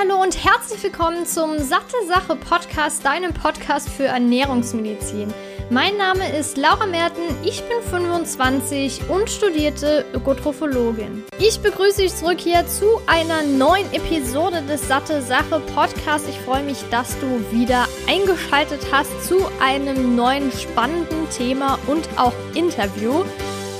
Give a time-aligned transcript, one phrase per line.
[0.00, 5.32] Hallo und herzlich willkommen zum Satte Sache Podcast, deinem Podcast für Ernährungsmedizin.
[5.70, 11.24] Mein Name ist Laura Merten, ich bin 25 und studierte Ökotrophologin.
[11.40, 16.28] Ich begrüße dich zurück hier zu einer neuen Episode des Satte Sache Podcasts.
[16.28, 22.34] Ich freue mich, dass du wieder eingeschaltet hast zu einem neuen spannenden Thema und auch
[22.54, 23.24] Interview.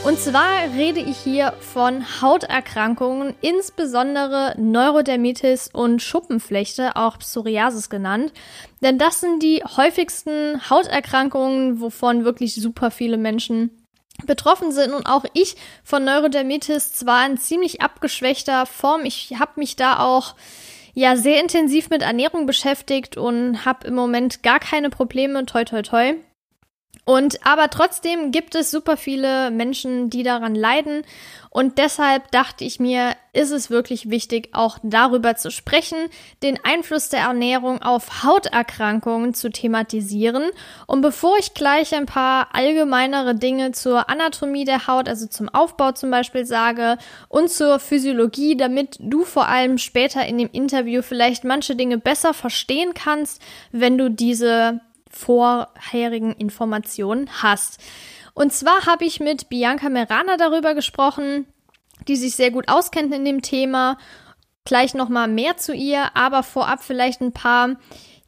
[0.04, 8.32] Und zwar rede ich hier von Hauterkrankungen, insbesondere Neurodermitis und Schuppenflechte, auch Psoriasis genannt.
[8.80, 13.70] Denn das sind die häufigsten Hauterkrankungen, wovon wirklich super viele Menschen
[14.26, 19.04] betroffen sind und auch ich von Neurodermitis zwar in ziemlich abgeschwächter Form.
[19.04, 20.34] Ich habe mich da auch
[20.94, 25.82] ja sehr intensiv mit Ernährung beschäftigt und habe im Moment gar keine Probleme, toi toi
[25.82, 26.14] toi.
[27.08, 31.04] Und aber trotzdem gibt es super viele Menschen, die daran leiden.
[31.48, 35.96] Und deshalb dachte ich mir, ist es wirklich wichtig, auch darüber zu sprechen,
[36.42, 40.50] den Einfluss der Ernährung auf Hauterkrankungen zu thematisieren.
[40.86, 45.92] Und bevor ich gleich ein paar allgemeinere Dinge zur Anatomie der Haut, also zum Aufbau
[45.92, 51.44] zum Beispiel sage und zur Physiologie, damit du vor allem später in dem Interview vielleicht
[51.44, 53.40] manche Dinge besser verstehen kannst,
[53.72, 54.82] wenn du diese
[55.18, 57.78] vorherigen Informationen hast.
[58.34, 61.46] Und zwar habe ich mit Bianca Merana darüber gesprochen,
[62.06, 63.98] die sich sehr gut auskennt in dem Thema.
[64.64, 67.76] Gleich nochmal mehr zu ihr, aber vorab vielleicht ein paar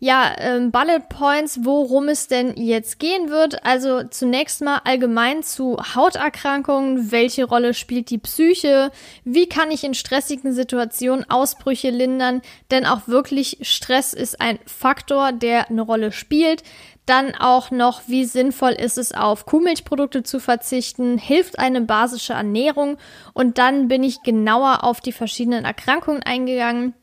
[0.03, 3.67] ja, ähm, Bullet Points, worum es denn jetzt gehen wird.
[3.67, 7.13] Also zunächst mal allgemein zu Hauterkrankungen.
[7.13, 8.93] Welche Rolle spielt die Psyche?
[9.25, 12.41] Wie kann ich in stressigen Situationen Ausbrüche lindern?
[12.71, 16.63] Denn auch wirklich Stress ist ein Faktor, der eine Rolle spielt.
[17.05, 21.19] Dann auch noch, wie sinnvoll ist es, auf Kuhmilchprodukte zu verzichten?
[21.19, 22.97] Hilft eine basische Ernährung?
[23.35, 26.95] Und dann bin ich genauer auf die verschiedenen Erkrankungen eingegangen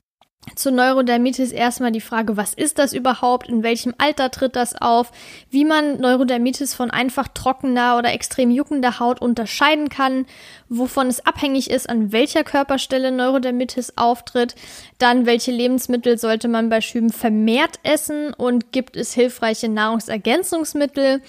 [0.55, 3.49] zur Neurodermitis erstmal die Frage, was ist das überhaupt?
[3.49, 5.11] In welchem Alter tritt das auf?
[5.49, 10.25] Wie man Neurodermitis von einfach trockener oder extrem juckender Haut unterscheiden kann?
[10.69, 14.55] Wovon es abhängig ist, an welcher Körperstelle Neurodermitis auftritt?
[14.97, 18.33] Dann, welche Lebensmittel sollte man bei Schüben vermehrt essen?
[18.33, 21.21] Und gibt es hilfreiche Nahrungsergänzungsmittel?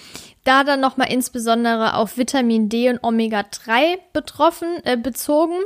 [0.43, 5.59] Da dann nochmal insbesondere auf Vitamin D und Omega-3 betroffen, äh, bezogen.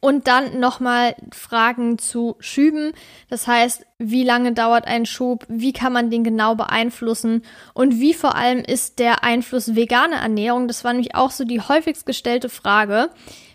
[0.00, 2.92] Und dann nochmal Fragen zu Schüben.
[3.30, 5.44] Das heißt, wie lange dauert ein Schub?
[5.48, 7.42] Wie kann man den genau beeinflussen?
[7.74, 10.68] Und wie vor allem ist der Einfluss vegane Ernährung?
[10.68, 13.10] Das war nämlich auch so die häufigst gestellte Frage,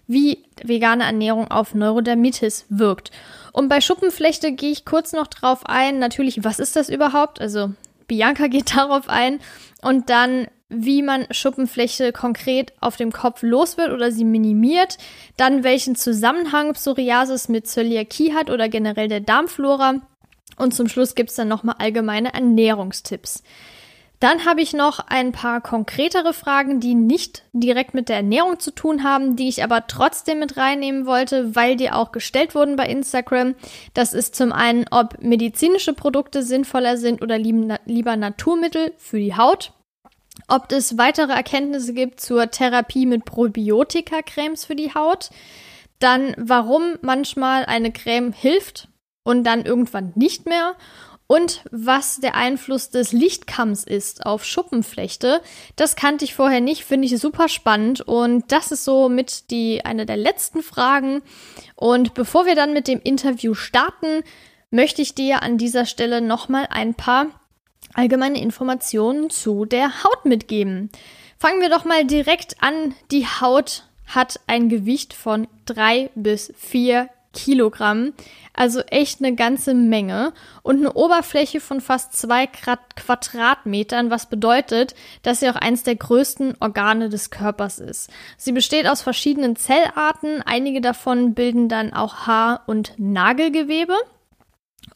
[0.07, 3.11] wie vegane Ernährung auf Neurodermitis wirkt.
[3.53, 5.99] Und bei Schuppenflechte gehe ich kurz noch drauf ein.
[5.99, 7.39] Natürlich, was ist das überhaupt?
[7.39, 7.71] Also
[8.07, 9.39] Bianca geht darauf ein.
[9.81, 14.97] Und dann, wie man Schuppenfläche konkret auf dem Kopf los wird oder sie minimiert,
[15.37, 20.01] dann welchen Zusammenhang Psoriasis mit Zöliakie hat oder generell der Darmflora
[20.57, 23.43] und zum Schluss gibt's dann nochmal allgemeine Ernährungstipps.
[24.19, 28.71] Dann habe ich noch ein paar konkretere Fragen, die nicht direkt mit der Ernährung zu
[28.71, 32.85] tun haben, die ich aber trotzdem mit reinnehmen wollte, weil die auch gestellt wurden bei
[32.87, 33.55] Instagram.
[33.93, 39.73] Das ist zum einen, ob medizinische Produkte sinnvoller sind oder lieber Naturmittel für die Haut
[40.47, 45.29] ob es weitere Erkenntnisse gibt zur Therapie mit Probiotika-Cremes für die Haut,
[45.99, 48.89] dann warum manchmal eine Creme hilft
[49.23, 50.75] und dann irgendwann nicht mehr
[51.27, 55.41] und was der Einfluss des Lichtkamms ist auf Schuppenflechte.
[55.75, 59.85] Das kannte ich vorher nicht, finde ich super spannend und das ist so mit die
[59.85, 61.21] eine der letzten Fragen
[61.75, 64.23] und bevor wir dann mit dem Interview starten,
[64.71, 67.27] möchte ich dir an dieser Stelle nochmal ein paar
[67.93, 70.89] allgemeine Informationen zu der Haut mitgeben.
[71.37, 72.95] Fangen wir doch mal direkt an.
[73.11, 78.13] Die Haut hat ein Gewicht von drei bis vier Kilogramm,
[78.53, 84.93] also echt eine ganze Menge und eine Oberfläche von fast zwei Quadratmetern, was bedeutet,
[85.23, 88.09] dass sie auch eins der größten Organe des Körpers ist.
[88.37, 93.95] Sie besteht aus verschiedenen Zellarten, einige davon bilden dann auch Haar- und Nagelgewebe.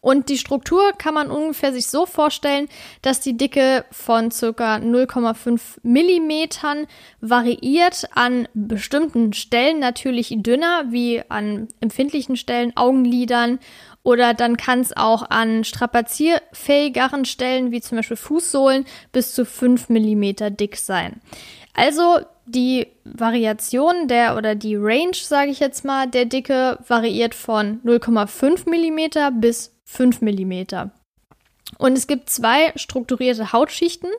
[0.02, 2.68] Und die Struktur kann man ungefähr sich so vorstellen,
[3.02, 6.88] dass die Dicke von circa 0,5 Millimetern
[7.20, 13.60] variiert an bestimmten Stellen natürlich dünner, wie an empfindlichen Stellen, Augenlidern
[14.04, 19.90] oder dann kann es auch an strapazierfähigeren Stellen, wie zum Beispiel Fußsohlen, bis zu 5
[19.90, 21.20] Millimeter dick sein.
[21.74, 27.82] Also die Variation der oder die Range, sage ich jetzt mal, der Dicke variiert von
[27.84, 30.64] 0,5 Millimeter bis 5 mm.
[31.78, 34.10] Und es gibt zwei strukturierte Hautschichten.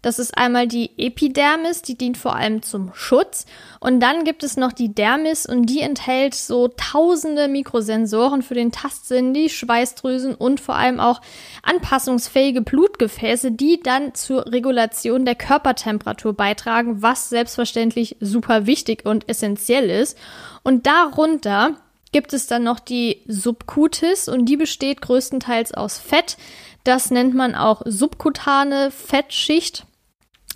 [0.00, 3.46] Das ist einmal die Epidermis, die dient vor allem zum Schutz.
[3.80, 8.70] Und dann gibt es noch die Dermis und die enthält so tausende Mikrosensoren für den
[8.70, 11.20] Tastsinn, die Schweißdrüsen und vor allem auch
[11.64, 19.90] anpassungsfähige Blutgefäße, die dann zur Regulation der Körpertemperatur beitragen, was selbstverständlich super wichtig und essentiell
[19.90, 20.16] ist.
[20.62, 21.76] Und darunter
[22.12, 26.36] gibt es dann noch die Subcutis und die besteht größtenteils aus Fett.
[26.84, 29.86] Das nennt man auch subkutane Fettschicht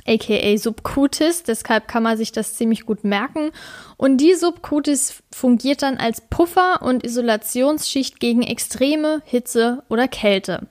[0.06, 3.50] aka Subcutis, deshalb kann man sich das ziemlich gut merken.
[3.96, 10.68] Und die Subcutis fungiert dann als Puffer und Isolationsschicht gegen extreme Hitze oder Kälte.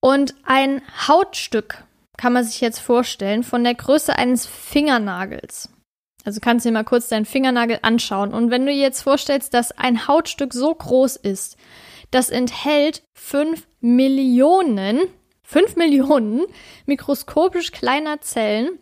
[0.00, 1.84] Und ein Hautstück
[2.16, 5.71] kann man sich jetzt vorstellen von der Größe eines Fingernagels.
[6.24, 8.32] Also kannst du dir mal kurz deinen Fingernagel anschauen.
[8.32, 11.56] Und wenn du jetzt vorstellst, dass ein Hautstück so groß ist,
[12.10, 15.00] das enthält 5 Millionen,
[15.42, 16.42] 5 Millionen
[16.86, 18.78] mikroskopisch kleiner Zellen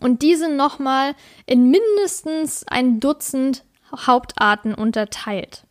[0.00, 1.14] und diese nochmal
[1.46, 5.66] in mindestens ein Dutzend Hauptarten unterteilt.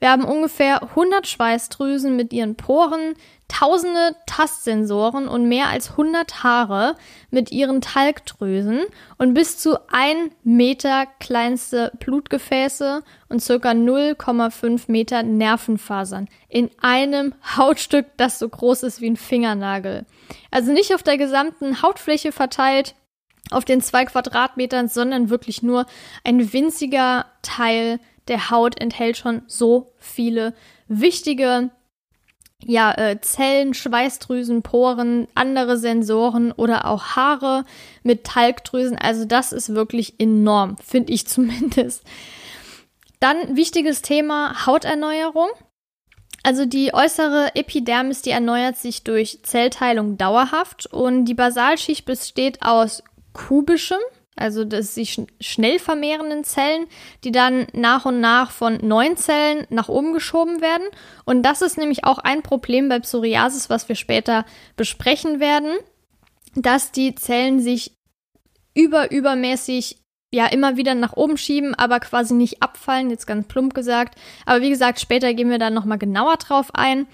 [0.00, 3.14] Wir haben ungefähr 100 Schweißdrüsen mit ihren Poren,
[3.48, 6.96] tausende Tastsensoren und mehr als 100 Haare
[7.30, 8.80] mit ihren Talgdrüsen
[9.18, 18.06] und bis zu ein Meter kleinste Blutgefäße und circa 0,5 Meter Nervenfasern in einem Hautstück,
[18.16, 20.06] das so groß ist wie ein Fingernagel.
[20.50, 22.94] Also nicht auf der gesamten Hautfläche verteilt,
[23.50, 25.86] auf den zwei Quadratmetern, sondern wirklich nur
[26.24, 30.54] ein winziger Teil der Haut enthält schon so viele
[30.88, 31.70] wichtige
[32.64, 37.64] ja, äh, Zellen, Schweißdrüsen, Poren, andere Sensoren oder auch Haare
[38.02, 38.98] mit Talgdrüsen.
[38.98, 42.04] Also das ist wirklich enorm, finde ich zumindest.
[43.18, 45.48] Dann wichtiges Thema Hauterneuerung.
[46.42, 53.02] Also die äußere Epidermis, die erneuert sich durch Zellteilung dauerhaft und die Basalschicht besteht aus
[53.34, 53.98] kubischem,
[54.40, 56.86] also das sich schnell vermehrenden Zellen,
[57.24, 60.86] die dann nach und nach von neuen Zellen nach oben geschoben werden.
[61.24, 64.44] Und das ist nämlich auch ein Problem bei Psoriasis, was wir später
[64.76, 65.72] besprechen werden,
[66.54, 67.94] dass die Zellen sich
[68.74, 70.00] über übermäßig
[70.32, 74.16] ja immer wieder nach oben schieben, aber quasi nicht abfallen, jetzt ganz plump gesagt.
[74.46, 77.08] Aber wie gesagt, später gehen wir da nochmal genauer drauf ein.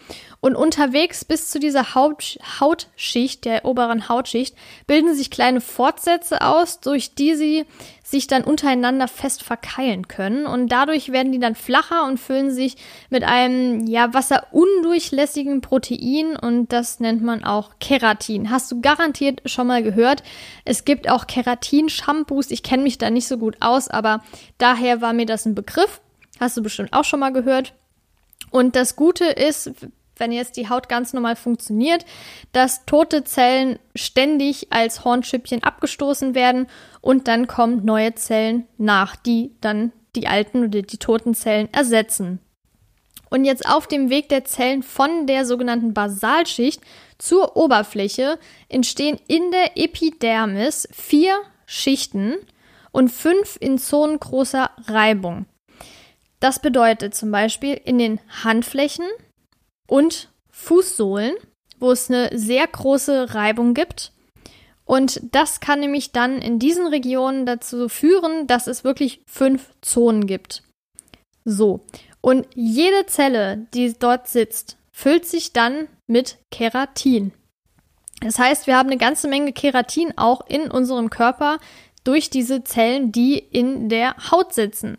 [0.46, 4.54] Und unterwegs bis zu dieser Haut, Hautschicht, der oberen Hautschicht,
[4.86, 7.64] bilden sich kleine Fortsätze aus, durch die sie
[8.04, 10.46] sich dann untereinander fest verkeilen können.
[10.46, 12.76] Und dadurch werden die dann flacher und füllen sich
[13.10, 18.48] mit einem, ja, wasserundurchlässigen Protein und das nennt man auch Keratin.
[18.48, 20.22] Hast du garantiert schon mal gehört.
[20.64, 22.52] Es gibt auch Keratin-Shampoos.
[22.52, 24.22] Ich kenne mich da nicht so gut aus, aber
[24.58, 26.00] daher war mir das ein Begriff.
[26.38, 27.74] Hast du bestimmt auch schon mal gehört.
[28.50, 29.72] Und das Gute ist,
[30.16, 32.04] wenn jetzt die Haut ganz normal funktioniert,
[32.52, 36.66] dass tote Zellen ständig als Hornschüppchen abgestoßen werden
[37.00, 42.40] und dann kommen neue Zellen nach, die dann die alten oder die toten Zellen ersetzen.
[43.28, 46.80] Und jetzt auf dem Weg der Zellen von der sogenannten Basalschicht
[47.18, 51.36] zur Oberfläche entstehen in der Epidermis vier
[51.66, 52.36] Schichten
[52.92, 55.46] und fünf in Zonen großer Reibung.
[56.40, 59.06] Das bedeutet zum Beispiel in den Handflächen,
[59.86, 61.34] und Fußsohlen,
[61.78, 64.12] wo es eine sehr große Reibung gibt.
[64.84, 70.26] Und das kann nämlich dann in diesen Regionen dazu führen, dass es wirklich fünf Zonen
[70.26, 70.62] gibt.
[71.44, 71.80] So.
[72.20, 77.32] Und jede Zelle, die dort sitzt, füllt sich dann mit Keratin.
[78.20, 81.58] Das heißt, wir haben eine ganze Menge Keratin auch in unserem Körper
[82.04, 84.98] durch diese Zellen, die in der Haut sitzen.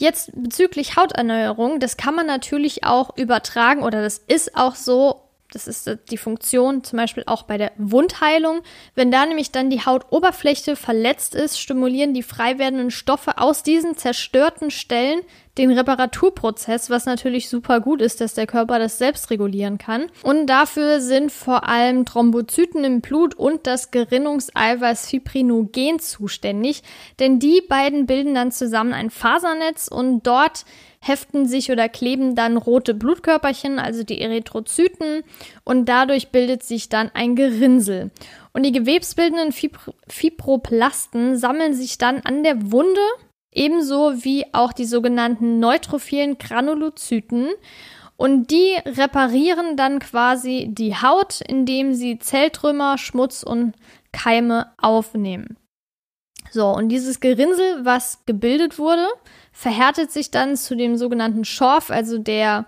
[0.00, 5.66] Jetzt bezüglich Hauterneuerung, das kann man natürlich auch übertragen oder das ist auch so, das
[5.66, 8.60] ist die Funktion zum Beispiel auch bei der Wundheilung.
[8.94, 13.96] Wenn da nämlich dann die Hautoberfläche verletzt ist, stimulieren die frei werdenden Stoffe aus diesen
[13.96, 15.20] zerstörten Stellen
[15.58, 20.06] den Reparaturprozess, was natürlich super gut ist, dass der Körper das selbst regulieren kann.
[20.22, 26.82] Und dafür sind vor allem Thrombozyten im Blut und das Gerinnungseiweiß Fibrinogen zuständig,
[27.18, 30.64] denn die beiden bilden dann zusammen ein Fasernetz und dort
[31.00, 35.22] heften sich oder kleben dann rote Blutkörperchen, also die Erythrozyten,
[35.64, 38.10] und dadurch bildet sich dann ein Gerinnsel.
[38.52, 43.00] Und die gewebsbildenden Fibro Fibroplasten sammeln sich dann an der Wunde
[43.58, 47.48] ebenso wie auch die sogenannten neutrophilen Granulozyten.
[48.16, 53.74] Und die reparieren dann quasi die Haut, indem sie Zelltrümmer, Schmutz und
[54.12, 55.56] Keime aufnehmen.
[56.50, 59.06] So, und dieses Gerinnsel, was gebildet wurde,
[59.52, 62.66] verhärtet sich dann zu dem sogenannten Schorf, also der,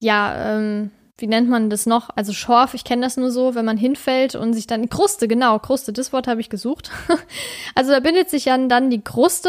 [0.00, 0.90] ja, ähm,
[1.22, 2.10] wie nennt man das noch?
[2.16, 5.58] Also Schorf, ich kenne das nur so, wenn man hinfällt und sich dann, Kruste, genau,
[5.60, 6.90] Kruste, das Wort habe ich gesucht.
[7.76, 9.48] also da bindet sich dann die Kruste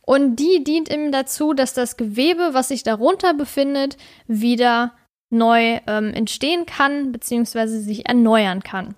[0.00, 4.94] und die dient eben dazu, dass das Gewebe, was sich darunter befindet, wieder
[5.28, 8.94] neu ähm, entstehen kann, beziehungsweise sich erneuern kann.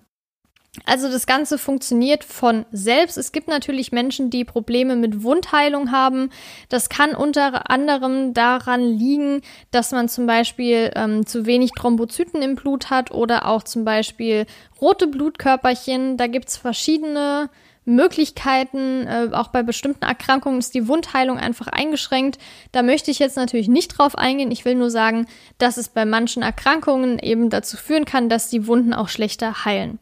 [0.83, 3.17] Also das Ganze funktioniert von selbst.
[3.17, 6.29] Es gibt natürlich Menschen, die Probleme mit Wundheilung haben.
[6.69, 9.41] Das kann unter anderem daran liegen,
[9.71, 14.45] dass man zum Beispiel ähm, zu wenig Thrombozyten im Blut hat oder auch zum Beispiel
[14.81, 16.17] rote Blutkörperchen.
[16.17, 17.49] Da gibt's verschiedene
[17.85, 19.07] Möglichkeiten.
[19.07, 22.37] Äh, auch bei bestimmten Erkrankungen ist die Wundheilung einfach eingeschränkt.
[22.71, 24.51] Da möchte ich jetzt natürlich nicht drauf eingehen.
[24.51, 25.27] Ich will nur sagen,
[25.57, 29.99] dass es bei manchen Erkrankungen eben dazu führen kann, dass die Wunden auch schlechter heilen.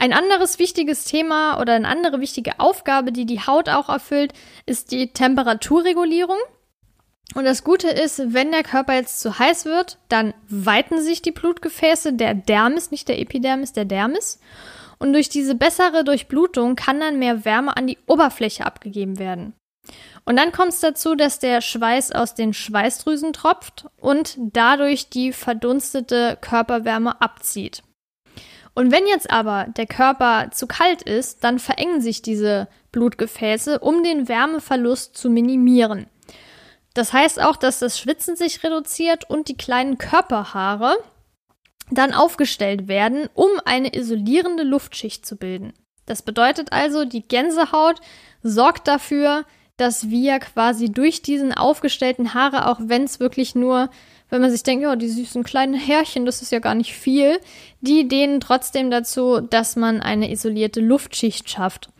[0.00, 4.32] Ein anderes wichtiges Thema oder eine andere wichtige Aufgabe, die die Haut auch erfüllt,
[4.64, 6.38] ist die Temperaturregulierung.
[7.34, 11.32] Und das Gute ist, wenn der Körper jetzt zu heiß wird, dann weiten sich die
[11.32, 14.40] Blutgefäße, der Dermis, nicht der Epidermis, der Dermis.
[15.00, 19.52] Und durch diese bessere Durchblutung kann dann mehr Wärme an die Oberfläche abgegeben werden.
[20.24, 25.32] Und dann kommt es dazu, dass der Schweiß aus den Schweißdrüsen tropft und dadurch die
[25.32, 27.82] verdunstete Körperwärme abzieht.
[28.78, 34.04] Und wenn jetzt aber der Körper zu kalt ist, dann verengen sich diese Blutgefäße, um
[34.04, 36.06] den Wärmeverlust zu minimieren.
[36.94, 40.96] Das heißt auch, dass das Schwitzen sich reduziert und die kleinen Körperhaare
[41.90, 45.72] dann aufgestellt werden, um eine isolierende Luftschicht zu bilden.
[46.06, 48.00] Das bedeutet also, die Gänsehaut
[48.44, 49.44] sorgt dafür,
[49.76, 53.90] dass wir quasi durch diesen aufgestellten Haare, auch wenn es wirklich nur
[54.30, 57.38] wenn man sich denkt, ja, die süßen kleinen Härchen, das ist ja gar nicht viel,
[57.80, 61.90] die dienen trotzdem dazu, dass man eine isolierte Luftschicht schafft.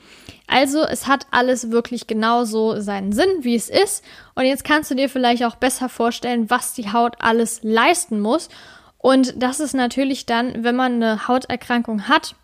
[0.47, 4.03] Also es hat alles wirklich genauso seinen Sinn, wie es ist.
[4.35, 8.49] Und jetzt kannst du dir vielleicht auch besser vorstellen, was die Haut alles leisten muss.
[8.97, 12.35] Und das ist natürlich dann, wenn man eine Hauterkrankung hat,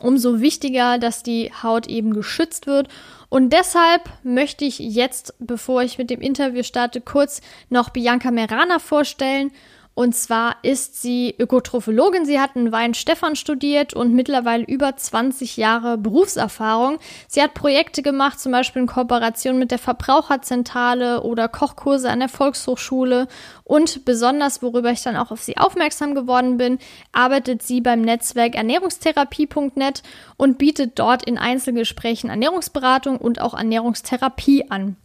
[0.00, 2.88] umso wichtiger, dass die Haut eben geschützt wird.
[3.34, 8.78] Und deshalb möchte ich jetzt, bevor ich mit dem Interview starte, kurz noch Bianca Merana
[8.78, 9.50] vorstellen.
[9.94, 12.26] Und zwar ist sie Ökotrophologin.
[12.26, 16.98] Sie hat in Wein-Stefan studiert und mittlerweile über 20 Jahre Berufserfahrung.
[17.28, 22.28] Sie hat Projekte gemacht, zum Beispiel in Kooperation mit der Verbraucherzentrale oder Kochkurse an der
[22.28, 23.28] Volkshochschule.
[23.62, 26.78] Und besonders, worüber ich dann auch auf sie aufmerksam geworden bin,
[27.12, 30.02] arbeitet sie beim Netzwerk ernährungstherapie.net
[30.36, 34.96] und bietet dort in Einzelgesprächen Ernährungsberatung und auch Ernährungstherapie an.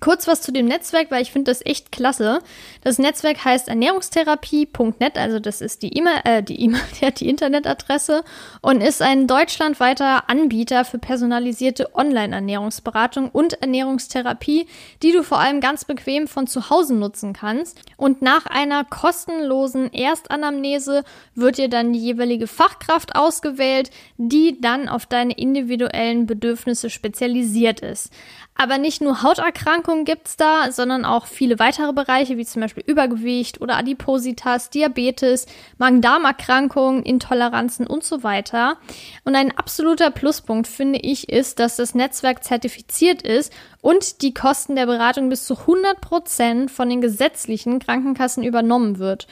[0.00, 2.40] Kurz was zu dem Netzwerk, weil ich finde das echt klasse.
[2.82, 8.24] Das Netzwerk heißt ernährungstherapie.net, also das ist die E-Mail, äh, die E-Mail, ja, die Internetadresse
[8.62, 14.66] und ist ein deutschlandweiter Anbieter für personalisierte Online-Ernährungsberatung und Ernährungstherapie,
[15.04, 17.78] die du vor allem ganz bequem von zu Hause nutzen kannst.
[17.96, 21.04] Und nach einer kostenlosen Erstanamnese
[21.36, 28.10] wird dir dann die jeweilige Fachkraft ausgewählt, die dann auf deine individuellen Bedürfnisse spezialisiert ist.
[28.58, 33.60] Aber nicht nur Hauterkrankungen gibt's da, sondern auch viele weitere Bereiche, wie zum Beispiel Übergewicht
[33.60, 35.46] oder Adipositas, Diabetes,
[35.78, 38.78] Magen-Darm-Erkrankungen, Intoleranzen und so weiter.
[39.24, 44.74] Und ein absoluter Pluspunkt, finde ich, ist, dass das Netzwerk zertifiziert ist und die Kosten
[44.74, 49.26] der Beratung bis zu 100 Prozent von den gesetzlichen Krankenkassen übernommen wird.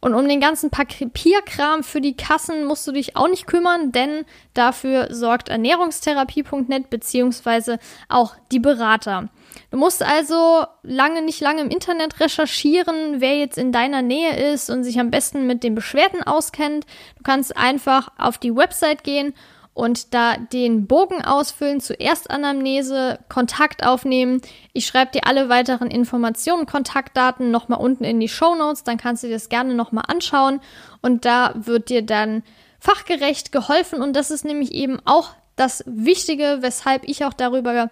[0.00, 4.24] Und um den ganzen Papierkram für die Kassen musst du dich auch nicht kümmern, denn
[4.54, 9.28] dafür sorgt ernährungstherapie.net beziehungsweise auch die Berater.
[9.72, 14.70] Du musst also lange, nicht lange im Internet recherchieren, wer jetzt in deiner Nähe ist
[14.70, 16.86] und sich am besten mit den Beschwerden auskennt.
[17.16, 19.34] Du kannst einfach auf die Website gehen
[19.78, 24.42] und da den Bogen ausfüllen, zuerst Anamnese, Kontakt aufnehmen.
[24.72, 29.22] Ich schreibe dir alle weiteren Informationen, Kontaktdaten nochmal unten in die Show Notes, dann kannst
[29.22, 30.60] du dir das gerne nochmal anschauen.
[31.00, 32.42] Und da wird dir dann
[32.80, 34.02] fachgerecht geholfen.
[34.02, 37.88] Und das ist nämlich eben auch das Wichtige, weshalb ich auch darüber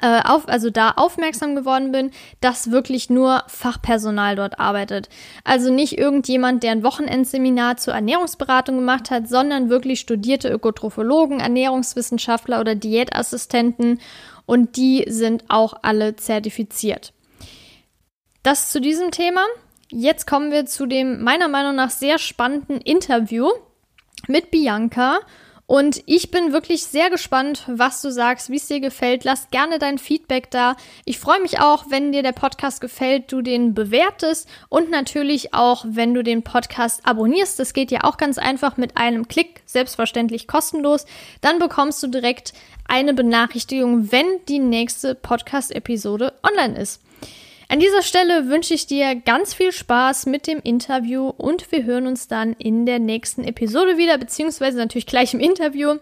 [0.00, 2.10] äh, auf, also da aufmerksam geworden bin,
[2.40, 5.08] dass wirklich nur Fachpersonal dort arbeitet.
[5.44, 12.60] Also nicht irgendjemand, der ein Wochenendseminar zur Ernährungsberatung gemacht hat, sondern wirklich studierte Ökotrophologen, Ernährungswissenschaftler
[12.60, 14.00] oder Diätassistenten
[14.46, 17.12] und die sind auch alle zertifiziert.
[18.42, 19.42] Das zu diesem Thema.
[19.90, 23.48] Jetzt kommen wir zu dem meiner Meinung nach sehr spannenden Interview
[24.26, 25.18] mit Bianca
[25.66, 29.24] und ich bin wirklich sehr gespannt, was du sagst, wie es dir gefällt.
[29.24, 30.76] Lass gerne dein Feedback da.
[31.06, 35.86] Ich freue mich auch, wenn dir der Podcast gefällt, du den bewertest und natürlich auch,
[35.88, 37.58] wenn du den Podcast abonnierst.
[37.58, 41.06] Das geht ja auch ganz einfach mit einem Klick, selbstverständlich kostenlos.
[41.40, 42.52] Dann bekommst du direkt
[42.86, 47.00] eine Benachrichtigung, wenn die nächste Podcast-Episode online ist.
[47.68, 52.06] An dieser Stelle wünsche ich dir ganz viel Spaß mit dem Interview und wir hören
[52.06, 55.96] uns dann in der nächsten Episode wieder, beziehungsweise natürlich gleich im Interview,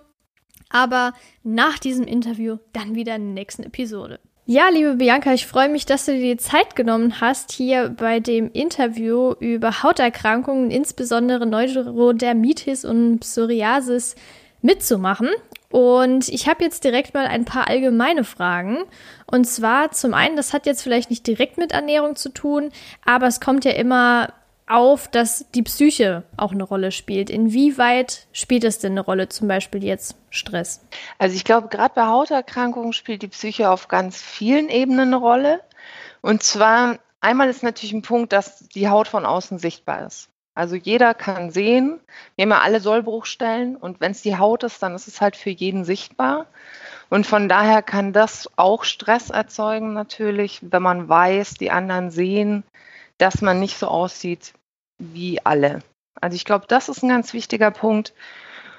[0.71, 1.13] aber
[1.45, 4.19] nach diesem Interview dann wieder in der nächsten Episode.
[4.45, 8.19] Ja, liebe Bianca, ich freue mich, dass du dir die Zeit genommen hast, hier bei
[8.19, 14.17] dem Interview über Hauterkrankungen, insbesondere Neurodermitis und Psoriasis
[14.61, 15.29] mitzumachen.
[15.73, 18.85] Und ich habe jetzt direkt mal ein paar allgemeine Fragen.
[19.27, 22.71] Und zwar zum einen, das hat jetzt vielleicht nicht direkt mit Ernährung zu tun,
[23.07, 24.35] aber es kommt ja immer
[24.67, 27.31] auf, dass die Psyche auch eine Rolle spielt.
[27.31, 30.85] Inwieweit spielt es denn eine Rolle, zum Beispiel jetzt Stress?
[31.19, 35.61] Also ich glaube, gerade bei Hauterkrankungen spielt die Psyche auf ganz vielen Ebenen eine Rolle.
[36.21, 40.29] Und zwar einmal ist natürlich ein Punkt, dass die Haut von außen sichtbar ist.
[40.55, 41.99] Also jeder kann sehen,
[42.37, 45.37] wir haben ja alle Sollbruchstellen und wenn es die Haut ist, dann ist es halt
[45.37, 46.47] für jeden sichtbar.
[47.09, 52.65] Und von daher kann das auch Stress erzeugen natürlich, wenn man weiß, die anderen sehen,
[53.19, 54.53] dass man nicht so aussieht
[54.99, 55.81] wie alle.
[56.21, 58.13] Also ich glaube, das ist ein ganz wichtiger Punkt.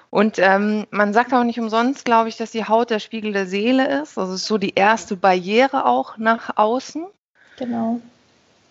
[0.10, 3.48] Und ähm, man sagt auch nicht umsonst, glaube ich, dass die Haut der Spiegel der
[3.48, 4.18] Seele ist.
[4.18, 7.08] Also es ist so die erste Barriere auch nach außen.
[7.58, 8.00] Genau.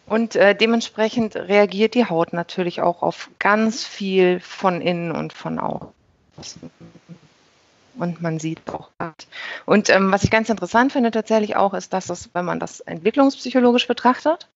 [0.06, 5.58] Und äh, dementsprechend reagiert die Haut natürlich auch auf ganz viel von innen und von
[5.58, 6.70] außen.
[7.94, 8.90] Und man sieht auch.
[9.66, 12.80] Und ähm, was ich ganz interessant finde tatsächlich auch, ist, dass es, wenn man das
[12.80, 14.48] entwicklungspsychologisch betrachtet,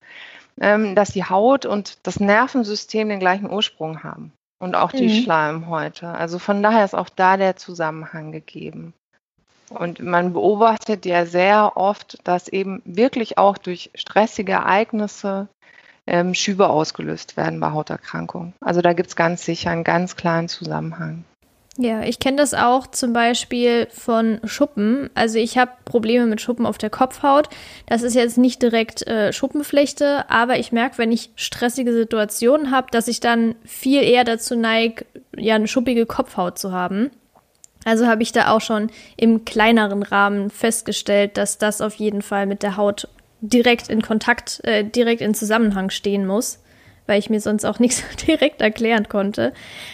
[0.60, 4.32] ähm, dass die Haut und das Nervensystem den gleichen Ursprung haben.
[4.58, 5.22] Und auch die mhm.
[5.22, 6.08] Schleimhäute.
[6.08, 8.94] Also von daher ist auch da der Zusammenhang gegeben.
[9.70, 15.48] Und man beobachtet ja sehr oft, dass eben wirklich auch durch stressige Ereignisse
[16.06, 18.54] ähm, Schübe ausgelöst werden bei Hauterkrankungen.
[18.60, 21.24] Also da gibt es ganz sicher einen ganz klaren Zusammenhang.
[21.78, 25.10] Ja, ich kenne das auch zum Beispiel von Schuppen.
[25.14, 27.50] Also ich habe Probleme mit Schuppen auf der Kopfhaut.
[27.86, 32.86] Das ist jetzt nicht direkt äh, Schuppenflechte, aber ich merke, wenn ich stressige Situationen habe,
[32.90, 35.04] dass ich dann viel eher dazu neige,
[35.36, 37.10] ja, eine schuppige Kopfhaut zu haben.
[37.86, 42.46] Also habe ich da auch schon im kleineren Rahmen festgestellt, dass das auf jeden Fall
[42.46, 43.08] mit der Haut
[43.40, 46.60] direkt in Kontakt, äh, direkt in Zusammenhang stehen muss,
[47.06, 49.52] weil ich mir sonst auch nichts direkt erklären konnte.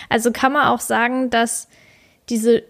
[0.09, 1.69] Also kann man auch sagen, dass
[2.31, 2.63] diese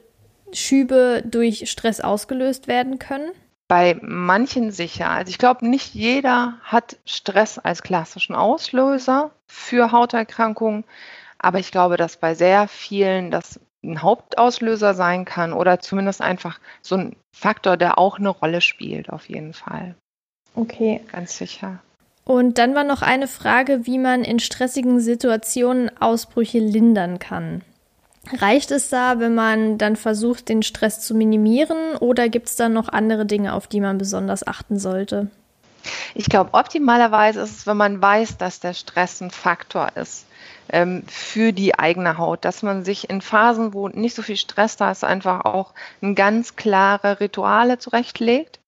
[0.52, 3.30] Schübe durch Stress ausgelöst werden können?
[3.68, 5.08] Bei manchen sicher.
[5.08, 10.82] Also ich glaube, nicht jeder hat Stress als klassischen Auslöser für Hauterkrankungen,
[11.38, 16.60] aber ich glaube, dass bei sehr vielen das ein Hauptauslöser sein kann oder zumindest einfach
[16.82, 19.94] so ein Faktor, der auch eine Rolle spielt, auf jeden Fall.
[20.54, 21.00] Okay.
[21.10, 21.80] Ganz sicher.
[22.24, 27.62] Und dann war noch eine Frage, wie man in stressigen Situationen Ausbrüche lindern kann.
[28.38, 32.68] Reicht es da, wenn man dann versucht, den Stress zu minimieren oder gibt es da
[32.68, 35.28] noch andere Dinge, auf die man besonders achten sollte?
[36.14, 40.26] Ich glaube, optimalerweise ist es, wenn man weiß, dass der Stress ein Faktor ist
[40.68, 44.76] ähm, für die eigene Haut, dass man sich in Phasen, wo nicht so viel Stress
[44.76, 45.74] da ist, einfach auch
[46.14, 48.58] ganz klare Rituale zurechtlegt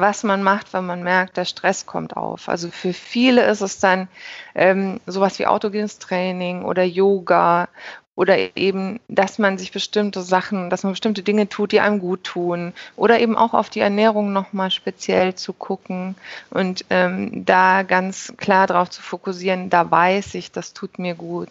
[0.00, 2.48] was man macht, wenn man merkt, der Stress kommt auf.
[2.48, 4.08] Also für viele ist es dann
[4.54, 7.68] ähm, sowas wie autogenes Training oder Yoga
[8.16, 12.22] oder eben, dass man sich bestimmte Sachen, dass man bestimmte Dinge tut, die einem gut
[12.24, 16.14] tun oder eben auch auf die Ernährung nochmal speziell zu gucken
[16.50, 21.48] und ähm, da ganz klar drauf zu fokussieren, da weiß ich, das tut mir gut,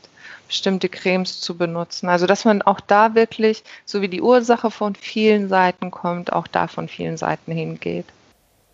[0.48, 2.08] bestimmte Cremes zu benutzen.
[2.08, 6.48] Also dass man auch da wirklich, so wie die Ursache von vielen Seiten kommt, auch
[6.48, 8.06] da von vielen Seiten hingeht.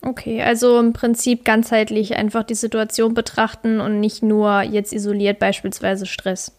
[0.02, 6.06] Okay, also im Prinzip ganzheitlich einfach die Situation betrachten und nicht nur jetzt isoliert beispielsweise
[6.06, 6.54] Stress.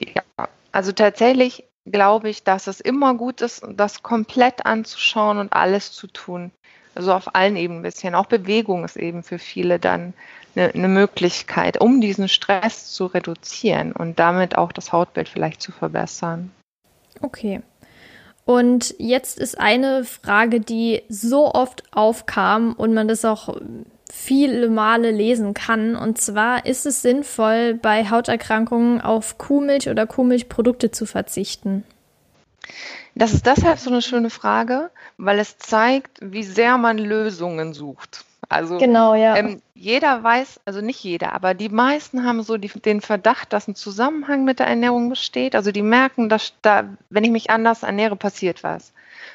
[0.00, 5.92] Ja, also tatsächlich glaube ich, dass es immer gut ist, das komplett anzuschauen und alles
[5.92, 6.50] zu tun.
[6.94, 8.14] Also auf allen Ebenen ein bisschen.
[8.14, 10.14] Auch Bewegung ist eben für viele dann
[10.56, 15.72] eine, eine Möglichkeit, um diesen Stress zu reduzieren und damit auch das Hautbild vielleicht zu
[15.72, 16.50] verbessern.
[17.20, 17.62] Okay.
[18.44, 23.54] Und jetzt ist eine Frage, die so oft aufkam und man das auch
[24.12, 25.96] viele Male lesen kann.
[25.96, 31.84] Und zwar ist es sinnvoll, bei Hauterkrankungen auf Kuhmilch oder Kuhmilchprodukte zu verzichten?
[33.14, 38.24] Das ist deshalb so eine schöne Frage, weil es zeigt, wie sehr man Lösungen sucht.
[38.48, 39.36] Also genau, ja.
[39.36, 43.68] ähm, jeder weiß, also nicht jeder, aber die meisten haben so die, den Verdacht, dass
[43.68, 45.54] ein Zusammenhang mit der Ernährung besteht.
[45.54, 48.92] Also die merken, dass da, wenn ich mich anders ernähre, passiert was.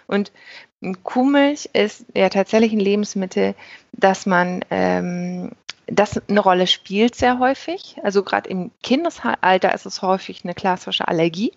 [0.07, 0.31] Und
[1.03, 3.55] Kuhmilch ist ja tatsächlich ein Lebensmittel,
[3.93, 5.51] das man ähm,
[5.87, 7.97] das eine Rolle spielt sehr häufig.
[8.03, 11.53] Also gerade im Kindesalter ist es häufig eine klassische Allergie.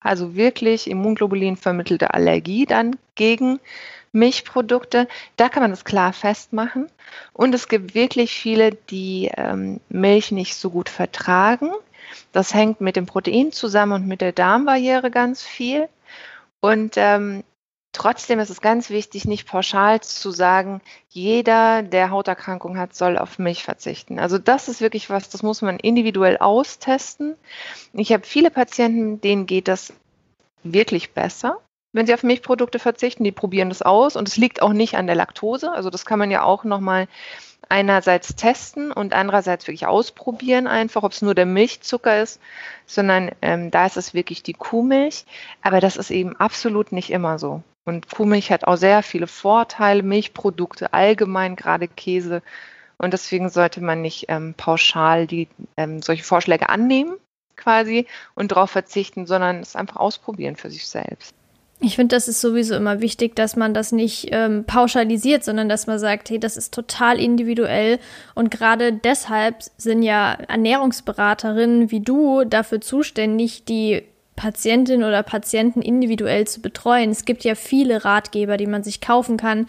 [0.00, 3.58] Also wirklich Immunglobulin vermittelte Allergie dann gegen
[4.12, 6.88] Milchprodukte, da kann man das klar festmachen.
[7.32, 11.70] Und es gibt wirklich viele, die ähm, Milch nicht so gut vertragen.
[12.32, 15.88] Das hängt mit dem Protein zusammen und mit der Darmbarriere ganz viel.
[16.60, 17.42] Und ähm,
[17.96, 23.38] trotzdem ist es ganz wichtig, nicht pauschal zu sagen, jeder, der Hauterkrankung hat, soll auf
[23.38, 24.18] Milch verzichten.
[24.18, 27.34] Also das ist wirklich was, das muss man individuell austesten.
[27.92, 29.92] Ich habe viele Patienten, denen geht das
[30.62, 31.60] wirklich besser
[31.96, 33.24] wenn sie auf Milchprodukte verzichten.
[33.24, 35.72] Die probieren das aus und es liegt auch nicht an der Laktose.
[35.72, 37.08] Also das kann man ja auch nochmal
[37.68, 42.40] einerseits testen und andererseits wirklich ausprobieren einfach, ob es nur der Milchzucker ist,
[42.84, 45.24] sondern ähm, da ist es wirklich die Kuhmilch.
[45.62, 47.62] Aber das ist eben absolut nicht immer so.
[47.86, 52.42] Und Kuhmilch hat auch sehr viele Vorteile, Milchprodukte allgemein, gerade Käse.
[52.98, 57.16] Und deswegen sollte man nicht ähm, pauschal die, ähm, solche Vorschläge annehmen
[57.54, 61.34] quasi und darauf verzichten, sondern es einfach ausprobieren für sich selbst.
[61.80, 65.86] Ich finde, das ist sowieso immer wichtig, dass man das nicht ähm, pauschalisiert, sondern dass
[65.86, 67.98] man sagt, hey, das ist total individuell.
[68.34, 74.04] Und gerade deshalb sind ja Ernährungsberaterinnen wie du dafür zuständig, die
[74.36, 77.10] Patientin oder Patienten individuell zu betreuen.
[77.10, 79.66] Es gibt ja viele Ratgeber, die man sich kaufen kann.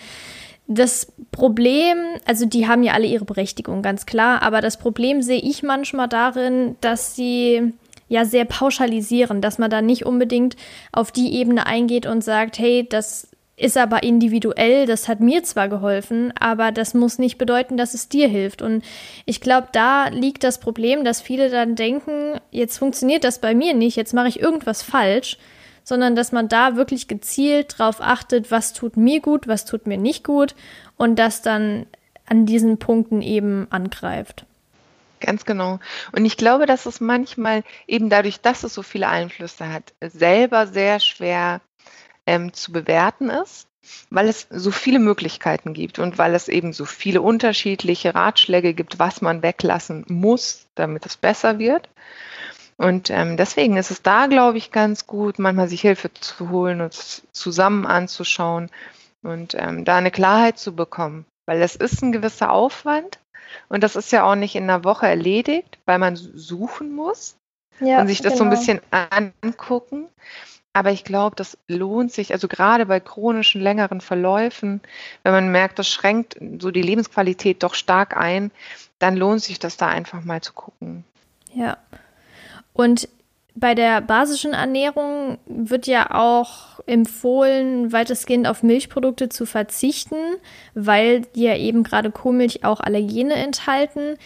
[0.68, 5.40] Das Problem, also die haben ja alle ihre Berechtigung, ganz klar, aber das Problem sehe
[5.40, 7.74] ich manchmal darin, dass sie
[8.10, 10.58] ja sehr pauschalisieren, dass man da nicht unbedingt
[10.92, 15.68] auf die Ebene eingeht und sagt, hey, das ist aber individuell, das hat mir zwar
[15.68, 18.62] geholfen, aber das muss nicht bedeuten, dass es dir hilft.
[18.62, 18.86] Und
[19.26, 23.74] ich glaube, da liegt das Problem, dass viele dann denken, jetzt funktioniert das bei mir
[23.74, 25.38] nicht, jetzt mache ich irgendwas falsch,
[25.84, 29.98] sondern dass man da wirklich gezielt drauf achtet, was tut mir gut, was tut mir
[29.98, 30.54] nicht gut
[30.96, 31.88] und das dann
[32.28, 34.46] an diesen Punkten eben angreift.
[35.20, 35.80] Ganz genau.
[36.12, 40.68] Und ich glaube, dass es manchmal eben dadurch, dass es so viele Einflüsse hat, selber
[40.68, 41.62] sehr schwer
[42.28, 43.68] ähm, zu bewerten ist,
[44.10, 49.00] weil es so viele Möglichkeiten gibt und weil es eben so viele unterschiedliche Ratschläge gibt,
[49.00, 51.90] was man weglassen muss, damit es besser wird.
[52.78, 56.82] Und ähm, deswegen ist es da, glaube ich, ganz gut, manchmal sich Hilfe zu holen
[56.82, 56.94] und
[57.32, 58.70] zusammen anzuschauen
[59.24, 61.26] und ähm, da eine Klarheit zu bekommen.
[61.48, 63.20] Weil es ist ein gewisser Aufwand,
[63.70, 67.38] und das ist ja auch nicht in einer Woche erledigt, weil man suchen muss
[67.80, 68.38] ja, und sich das genau.
[68.38, 68.60] so ein genau.
[68.60, 70.08] bisschen angucken.
[70.78, 74.80] Aber ich glaube, das lohnt sich, also gerade bei chronischen, längeren Verläufen,
[75.24, 78.52] wenn man merkt, das schränkt so die Lebensqualität doch stark ein,
[79.00, 81.04] dann lohnt sich das da einfach mal zu gucken.
[81.52, 81.78] Ja.
[82.74, 83.10] Und
[83.56, 90.36] bei der basischen Ernährung wird ja auch empfohlen, weitestgehend auf Milchprodukte zu verzichten,
[90.76, 94.20] weil ja eben gerade Kuhmilch auch Allergene enthalten.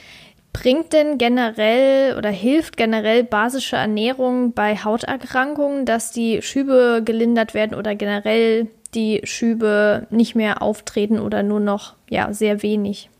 [0.53, 7.77] Bringt denn generell oder hilft generell basische Ernährung bei Hauterkrankungen, dass die Schübe gelindert werden
[7.77, 13.10] oder generell die Schübe nicht mehr auftreten oder nur noch ja sehr wenig?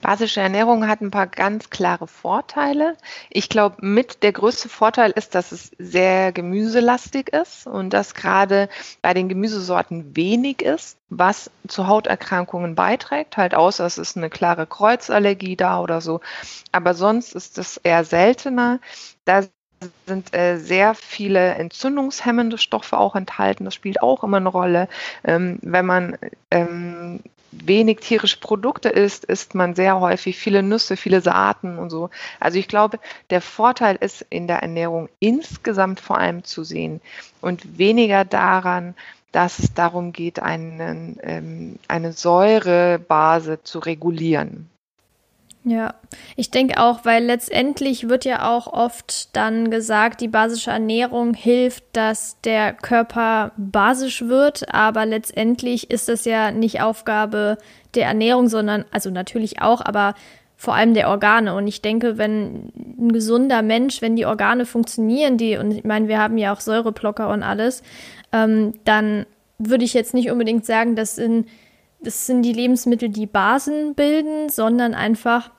[0.00, 2.96] Basische Ernährung hat ein paar ganz klare Vorteile.
[3.30, 8.68] Ich glaube, mit der größte Vorteil ist, dass es sehr gemüselastig ist und dass gerade
[9.02, 13.36] bei den Gemüsesorten wenig ist, was zu Hauterkrankungen beiträgt.
[13.36, 16.20] Halt außer es ist eine klare Kreuzallergie da oder so.
[16.70, 18.78] Aber sonst ist es eher seltener.
[19.24, 19.42] Da
[20.06, 23.64] sind äh, sehr viele entzündungshemmende Stoffe auch enthalten.
[23.64, 24.88] Das spielt auch immer eine Rolle.
[25.24, 26.18] Ähm, wenn man
[26.52, 32.10] ähm, wenig tierische Produkte isst, isst man sehr häufig viele Nüsse, viele Saaten und so.
[32.40, 32.98] Also ich glaube,
[33.30, 37.00] der Vorteil ist in der Ernährung insgesamt vor allem zu sehen
[37.40, 38.94] und weniger daran,
[39.32, 44.70] dass es darum geht, einen, ähm, eine Säurebase zu regulieren.
[45.68, 45.94] Ja,
[46.34, 51.84] ich denke auch, weil letztendlich wird ja auch oft dann gesagt, die basische Ernährung hilft,
[51.92, 57.58] dass der Körper basisch wird, aber letztendlich ist das ja nicht Aufgabe
[57.94, 60.14] der Ernährung, sondern, also natürlich auch, aber
[60.56, 61.54] vor allem der Organe.
[61.54, 66.08] Und ich denke, wenn ein gesunder Mensch, wenn die Organe funktionieren, die, und ich meine,
[66.08, 67.82] wir haben ja auch Säureblocker und alles,
[68.32, 69.26] ähm, dann
[69.58, 71.46] würde ich jetzt nicht unbedingt sagen, das sind,
[72.00, 75.50] das sind die Lebensmittel, die Basen bilden, sondern einfach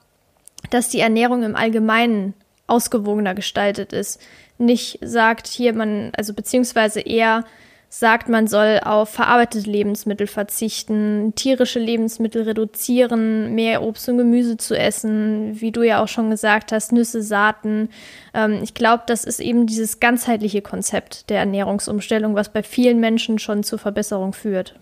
[0.69, 2.33] dass die Ernährung im Allgemeinen
[2.67, 4.21] ausgewogener gestaltet ist.
[4.57, 7.45] Nicht sagt hier man, also beziehungsweise eher
[7.91, 14.77] sagt, man soll auf verarbeitete Lebensmittel verzichten, tierische Lebensmittel reduzieren, mehr Obst und Gemüse zu
[14.77, 17.89] essen, wie du ja auch schon gesagt hast, Nüsse, Saaten.
[18.35, 23.39] Ähm, ich glaube, das ist eben dieses ganzheitliche Konzept der Ernährungsumstellung, was bei vielen Menschen
[23.39, 24.75] schon zur Verbesserung führt.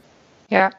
[0.49, 0.71] Ja,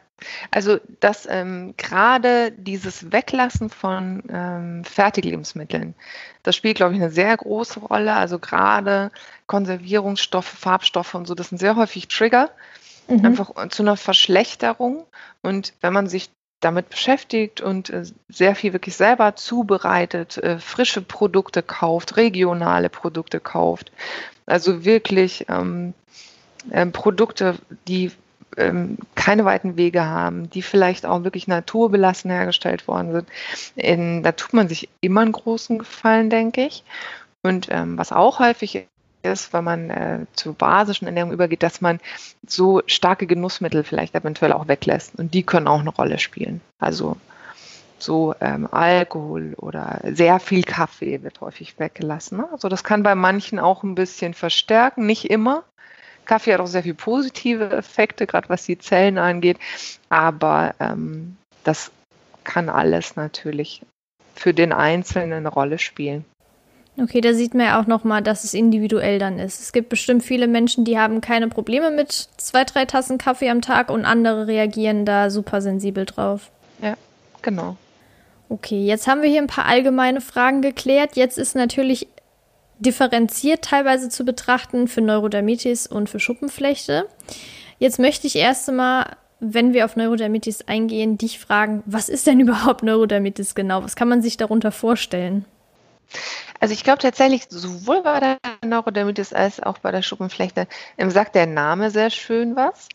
[0.51, 5.95] also dass ähm, gerade dieses Weglassen von ähm, Fertiglebensmitteln,
[6.43, 8.13] das spielt, glaube ich, eine sehr große Rolle.
[8.13, 9.11] Also gerade
[9.47, 12.49] Konservierungsstoffe, Farbstoffe und so, das sind sehr häufig Trigger.
[13.07, 13.25] mhm.
[13.25, 15.05] einfach zu einer Verschlechterung.
[15.41, 16.29] Und wenn man sich
[16.59, 23.39] damit beschäftigt und äh, sehr viel wirklich selber zubereitet, äh, frische Produkte kauft, regionale Produkte
[23.39, 23.91] kauft,
[24.45, 25.93] also wirklich ähm,
[26.69, 27.55] äh, Produkte,
[27.87, 28.11] die
[28.57, 33.27] ähm, keine weiten Wege haben, die vielleicht auch wirklich naturbelassen hergestellt worden sind.
[33.75, 36.83] In, da tut man sich immer einen großen Gefallen, denke ich.
[37.41, 38.87] Und ähm, was auch häufig
[39.21, 41.99] ist, wenn man äh, zur basischen Ernährung übergeht, dass man
[42.47, 45.17] so starke Genussmittel vielleicht eventuell auch weglässt.
[45.17, 46.61] Und die können auch eine Rolle spielen.
[46.79, 47.17] Also
[47.97, 52.37] so ähm, Alkohol oder sehr viel Kaffee wird häufig weggelassen.
[52.37, 52.47] Ne?
[52.51, 55.63] Also das kann bei manchen auch ein bisschen verstärken, nicht immer.
[56.29, 59.57] Kaffee hat auch sehr viele positive Effekte, gerade was die Zellen angeht.
[60.09, 61.89] Aber ähm, das
[62.43, 63.81] kann alles natürlich
[64.35, 66.25] für den Einzelnen eine Rolle spielen.
[67.01, 69.59] Okay, da sieht man ja auch nochmal, dass es individuell dann ist.
[69.59, 73.61] Es gibt bestimmt viele Menschen, die haben keine Probleme mit zwei, drei Tassen Kaffee am
[73.61, 76.51] Tag und andere reagieren da super sensibel drauf.
[76.79, 76.95] Ja,
[77.41, 77.75] genau.
[78.49, 81.15] Okay, jetzt haben wir hier ein paar allgemeine Fragen geklärt.
[81.15, 82.07] Jetzt ist natürlich
[82.79, 87.07] differenziert teilweise zu betrachten für Neurodermitis und für Schuppenflechte.
[87.77, 92.39] Jetzt möchte ich erst einmal, wenn wir auf Neurodermitis eingehen, dich fragen, was ist denn
[92.39, 93.83] überhaupt Neurodermitis genau?
[93.83, 95.45] Was kann man sich darunter vorstellen?
[96.59, 101.35] Also ich glaube tatsächlich, sowohl bei der Neurodermitis als auch bei der Schuppenflechte ähm, sagt
[101.35, 102.89] der Name sehr schön was,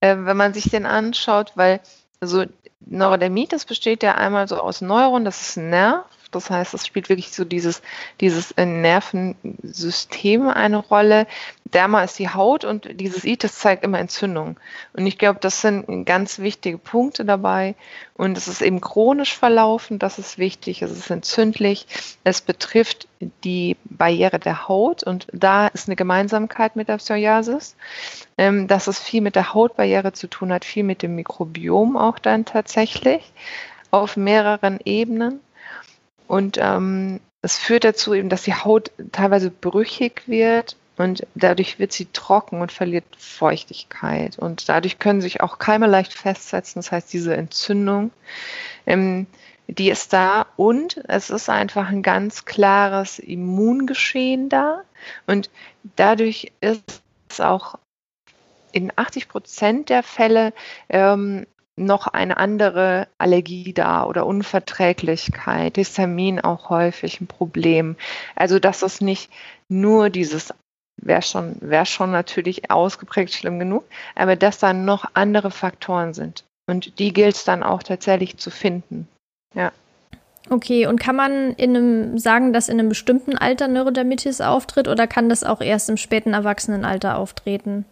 [0.00, 1.80] äh, wenn man sich den anschaut, weil
[2.20, 2.44] so
[2.80, 7.08] Neurodermitis besteht ja einmal so aus Neuron, das ist ein Nerv, das heißt, es spielt
[7.08, 7.80] wirklich so dieses,
[8.20, 11.26] dieses Nervensystem eine Rolle.
[11.64, 14.58] Derma ist die Haut und dieses Itis zeigt immer Entzündung.
[14.92, 17.74] Und ich glaube, das sind ganz wichtige Punkte dabei.
[18.14, 21.86] Und es ist eben chronisch verlaufen, das ist wichtig, es ist entzündlich.
[22.24, 23.08] Es betrifft
[23.44, 27.76] die Barriere der Haut und da ist eine Gemeinsamkeit mit der Psoriasis,
[28.36, 32.18] ähm, dass es viel mit der Hautbarriere zu tun hat, viel mit dem Mikrobiom auch
[32.18, 33.32] dann tatsächlich
[33.90, 35.40] auf mehreren Ebenen.
[36.28, 41.92] Und ähm, es führt dazu eben, dass die Haut teilweise brüchig wird und dadurch wird
[41.92, 44.38] sie trocken und verliert Feuchtigkeit.
[44.38, 46.80] Und dadurch können sich auch Keime leicht festsetzen.
[46.80, 48.10] Das heißt, diese Entzündung,
[48.84, 49.26] ähm,
[49.68, 50.46] die ist da.
[50.56, 54.82] Und es ist einfach ein ganz klares Immungeschehen da.
[55.26, 55.50] Und
[55.96, 57.78] dadurch ist es auch
[58.72, 60.52] in 80 Prozent der Fälle
[60.88, 61.46] ähm,
[61.78, 67.96] noch eine andere Allergie da oder Unverträglichkeit, Histamin auch häufig ein Problem.
[68.34, 69.30] Also dass es nicht
[69.68, 70.52] nur dieses
[71.00, 76.44] wäre schon, wäre schon natürlich ausgeprägt schlimm genug, aber dass da noch andere Faktoren sind.
[76.66, 79.08] Und die gilt es dann auch tatsächlich zu finden.
[79.54, 79.72] Ja.
[80.50, 85.06] Okay, und kann man in einem sagen, dass in einem bestimmten Alter Neurodermitis auftritt oder
[85.06, 87.84] kann das auch erst im späten Erwachsenenalter auftreten?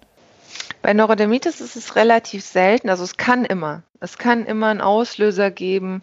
[0.82, 3.82] Bei Neurodermitis ist es relativ selten, also es kann immer.
[4.00, 6.02] Es kann immer einen Auslöser geben,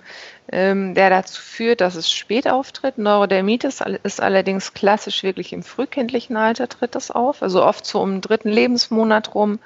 [0.52, 2.98] ähm, der dazu führt, dass es spät auftritt.
[2.98, 8.16] Neurodermitis ist allerdings klassisch wirklich im frühkindlichen Alter tritt das auf, also oft so um
[8.16, 9.60] den dritten Lebensmonat rum.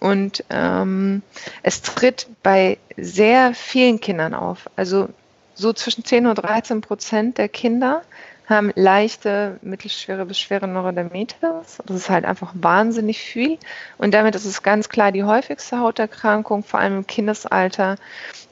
[0.00, 1.22] Und ähm,
[1.62, 4.70] es tritt bei sehr vielen Kindern auf.
[4.74, 5.10] Also
[5.54, 8.02] so zwischen 10 und 13 Prozent der Kinder
[8.50, 11.78] haben leichte, mittelschwere bis schwere Neurodermitis.
[11.86, 13.58] Das ist halt einfach wahnsinnig viel.
[13.98, 17.96] Und damit ist es ganz klar die häufigste Hauterkrankung, vor allem im Kindesalter.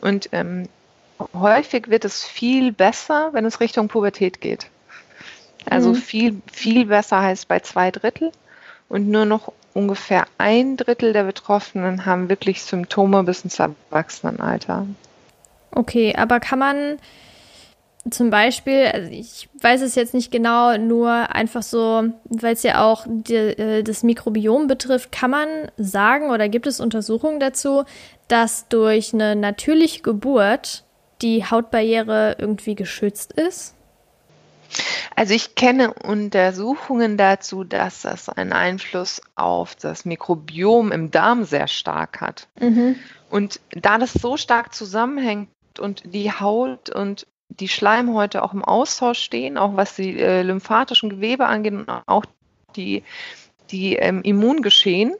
[0.01, 0.69] Und ähm,
[1.35, 4.69] häufig wird es viel besser, wenn es Richtung Pubertät geht.
[5.69, 5.95] Also mhm.
[5.97, 8.33] viel, viel besser heißt bei zwei Drittel.
[8.89, 14.87] Und nur noch ungefähr ein Drittel der Betroffenen haben wirklich Symptome bis ins Erwachsenenalter.
[15.73, 16.99] Okay, aber kann man
[18.11, 22.85] zum Beispiel, also ich weiß es jetzt nicht genau, nur einfach so, weil es ja
[22.85, 27.85] auch die, äh, das Mikrobiom betrifft, kann man sagen oder gibt es Untersuchungen dazu,
[28.29, 30.85] dass durch eine natürliche Geburt
[31.23, 33.75] die Hautbarriere irgendwie geschützt ist?
[35.17, 41.69] Also ich kenne Untersuchungen dazu, dass das einen Einfluss auf das Mikrobiom im Darm sehr
[41.69, 42.49] stark hat.
[42.61, 42.97] Mhm.
[43.31, 45.49] Und da das so stark zusammenhängt
[45.81, 51.11] und die Haut und die Schleimhäute auch im Austausch stehen, auch was die äh, lymphatischen
[51.11, 52.25] Gewebe angeht und auch
[52.77, 53.03] die,
[53.71, 55.15] die ähm, Immungeschehen,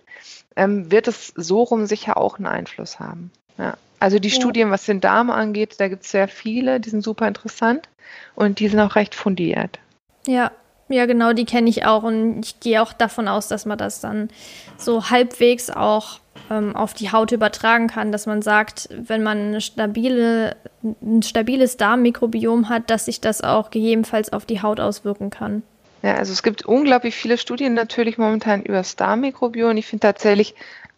[0.57, 3.31] ähm, wird es so rum sicher auch einen Einfluss haben.
[3.57, 3.77] Ja.
[4.01, 4.35] Also die ja.
[4.35, 7.89] Studien, was den Darm angeht, da gibt es sehr viele, die sind super interessant
[8.35, 9.79] und die sind auch recht fundiert.
[10.27, 10.53] Ja,
[10.89, 14.01] ja, genau, die kenne ich auch und ich gehe auch davon aus, dass man das
[14.01, 14.29] dann
[14.77, 16.21] so halbwegs auch
[16.51, 21.77] ähm, auf die Haut übertragen kann, dass man sagt, wenn man eine stabile, ein stabiles
[21.77, 25.63] Darmmikrobiom hat, dass sich das auch gegebenenfalls auf die Haut auswirken kann.
[26.03, 29.77] Ja, also es gibt unglaublich viele Studien natürlich momentan über das Darmmikrobiom.
[29.77, 30.55] Ich finde tatsächlich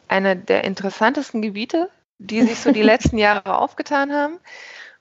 [0.09, 4.39] eine der interessantesten Gebiete, die sich so die letzten Jahre aufgetan haben.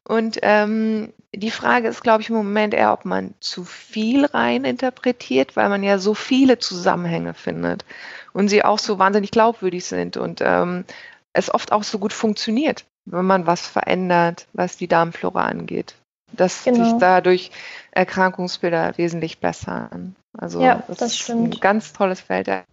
[0.04, 4.66] Und ähm, die Frage ist, glaube ich, im Moment eher, ob man zu viel rein
[4.66, 7.86] interpretiert, weil man ja so viele Zusammenhänge findet
[8.34, 10.86] und sie auch so wahnsinnig glaubwürdig sind und ähm,
[11.34, 15.96] es oft auch so gut funktioniert, wenn man was verändert, was die Darmflora angeht.
[16.32, 16.84] Dass genau.
[16.84, 17.52] sich dadurch
[17.92, 20.16] Erkrankungsbilder wesentlich besser an.
[20.38, 22.48] Also ja, das, das ist ein ganz tolles Feld.
[22.48, 22.64] Ja.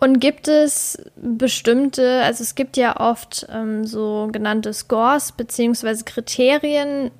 [0.00, 7.10] Und gibt es bestimmte, also es gibt ja oft ähm, so genannte Scores beziehungsweise Kriterien,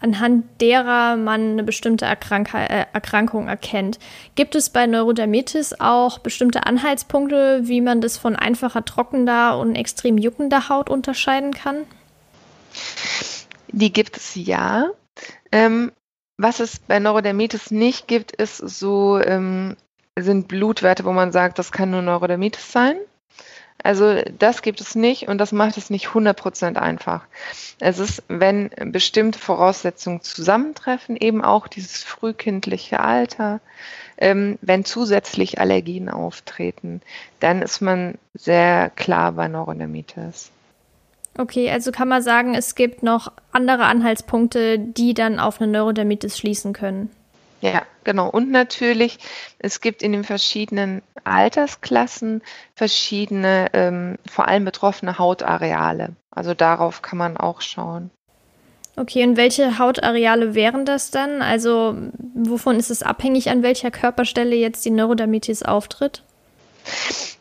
[0.00, 3.98] anhand derer man eine bestimmte Erkrank äh, Erkrankung erkennt.
[4.34, 10.18] Gibt es bei Neurodermitis auch bestimmte Anhaltspunkte, wie man das von einfacher trockener und extrem
[10.18, 11.84] juckender Haut unterscheiden kann?
[13.68, 14.90] Die gibt es ja.
[15.52, 15.92] Ähm,
[16.38, 19.76] was es bei Neurodermitis nicht gibt, ist so ähm,
[20.22, 22.96] sind Blutwerte, wo man sagt, das kann nur Neurodermitis sein.
[23.82, 27.22] Also das gibt es nicht und das macht es nicht 100% einfach.
[27.78, 33.60] Es ist, wenn bestimmte Voraussetzungen zusammentreffen, eben auch dieses frühkindliche Alter,
[34.18, 37.00] ähm, wenn zusätzlich Allergien auftreten,
[37.40, 40.50] dann ist man sehr klar bei Neurodermitis.
[41.38, 46.36] Okay, also kann man sagen, es gibt noch andere Anhaltspunkte, die dann auf eine Neurodermitis
[46.36, 47.10] schließen können.
[47.60, 48.28] Ja, genau.
[48.28, 49.18] Und natürlich,
[49.58, 52.42] es gibt in den verschiedenen Altersklassen
[52.74, 56.16] verschiedene, ähm, vor allem betroffene Hautareale.
[56.30, 58.10] Also darauf kann man auch schauen.
[58.96, 61.42] Okay, und welche Hautareale wären das dann?
[61.42, 61.96] Also
[62.34, 66.22] wovon ist es abhängig, an welcher Körperstelle jetzt die Neurodermitis auftritt?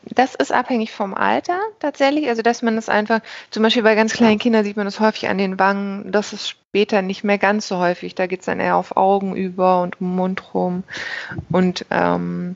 [0.03, 2.27] Das ist abhängig vom Alter tatsächlich.
[2.29, 5.29] Also, dass man das einfach, zum Beispiel bei ganz kleinen Kindern sieht man das häufig
[5.29, 6.11] an den Wangen.
[6.11, 8.15] Das ist später nicht mehr ganz so häufig.
[8.15, 10.83] Da geht es dann eher auf Augen über und um Mund rum.
[11.51, 12.55] Und ähm,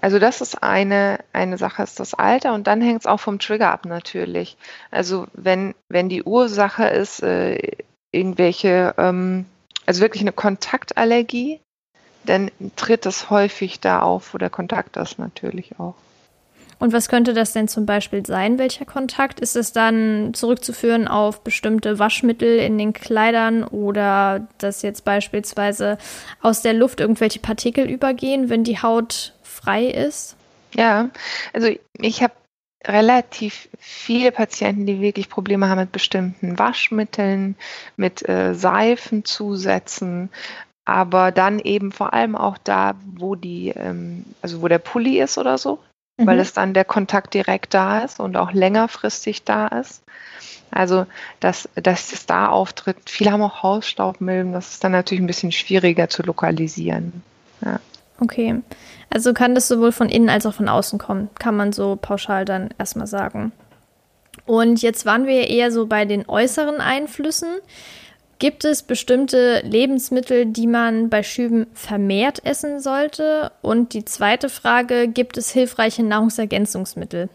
[0.00, 3.38] also das ist eine, eine Sache, ist das Alter und dann hängt es auch vom
[3.38, 4.56] Trigger ab natürlich.
[4.90, 7.76] Also wenn, wenn die Ursache ist, äh,
[8.12, 9.44] irgendwelche, ähm,
[9.84, 11.60] also wirklich eine Kontaktallergie,
[12.24, 15.94] dann tritt es häufig da auf, wo der Kontakt ist natürlich auch.
[16.78, 19.40] Und was könnte das denn zum Beispiel sein, welcher Kontakt?
[19.40, 25.98] Ist es dann zurückzuführen auf bestimmte Waschmittel in den Kleidern oder dass jetzt beispielsweise
[26.40, 30.36] aus der Luft irgendwelche Partikel übergehen, wenn die Haut frei ist?
[30.74, 31.10] Ja,
[31.52, 31.68] also
[32.00, 32.34] ich habe
[32.86, 37.56] relativ viele Patienten, die wirklich Probleme haben mit bestimmten Waschmitteln,
[37.96, 40.30] mit äh, Seifenzusätzen,
[40.84, 45.38] aber dann eben vor allem auch da, wo die, ähm, also wo der Pulli ist
[45.38, 45.80] oder so,
[46.18, 46.26] mhm.
[46.26, 50.02] weil es dann der Kontakt direkt da ist und auch längerfristig da ist.
[50.70, 51.06] Also,
[51.40, 52.98] dass, dass es da auftritt.
[53.06, 57.22] Viele haben auch Hausstaubmilben, das ist dann natürlich ein bisschen schwieriger zu lokalisieren.
[57.64, 57.80] Ja.
[58.20, 58.60] Okay.
[59.10, 62.44] Also kann das sowohl von innen als auch von außen kommen, kann man so pauschal
[62.44, 63.52] dann erstmal sagen.
[64.44, 67.48] Und jetzt waren wir eher so bei den äußeren Einflüssen.
[68.38, 73.50] Gibt es bestimmte Lebensmittel, die man bei Schüben vermehrt essen sollte?
[73.62, 77.28] Und die zweite Frage, gibt es hilfreiche Nahrungsergänzungsmittel?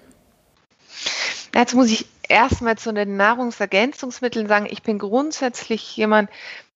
[1.54, 6.30] Jetzt muss ich erstmal zu den Nahrungsergänzungsmitteln sagen, ich bin grundsätzlich jemand,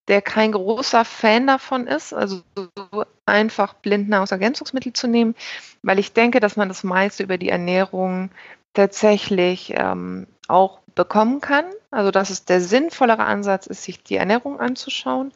[0.09, 5.35] der kein großer Fan davon ist, also so einfach blind Nahrungsergänzungsmittel zu nehmen,
[5.83, 8.29] weil ich denke, dass man das meiste über die Ernährung
[8.73, 11.65] tatsächlich ähm, auch bekommen kann.
[11.91, 15.31] Also dass es der sinnvollere Ansatz ist, sich die Ernährung anzuschauen.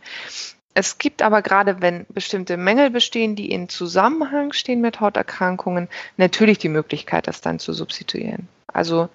[0.73, 6.57] Es gibt aber gerade, wenn bestimmte Mängel bestehen, die in Zusammenhang stehen mit Hauterkrankungen, natürlich
[6.59, 8.47] die Möglichkeit, das dann zu substituieren.
[8.67, 9.09] Also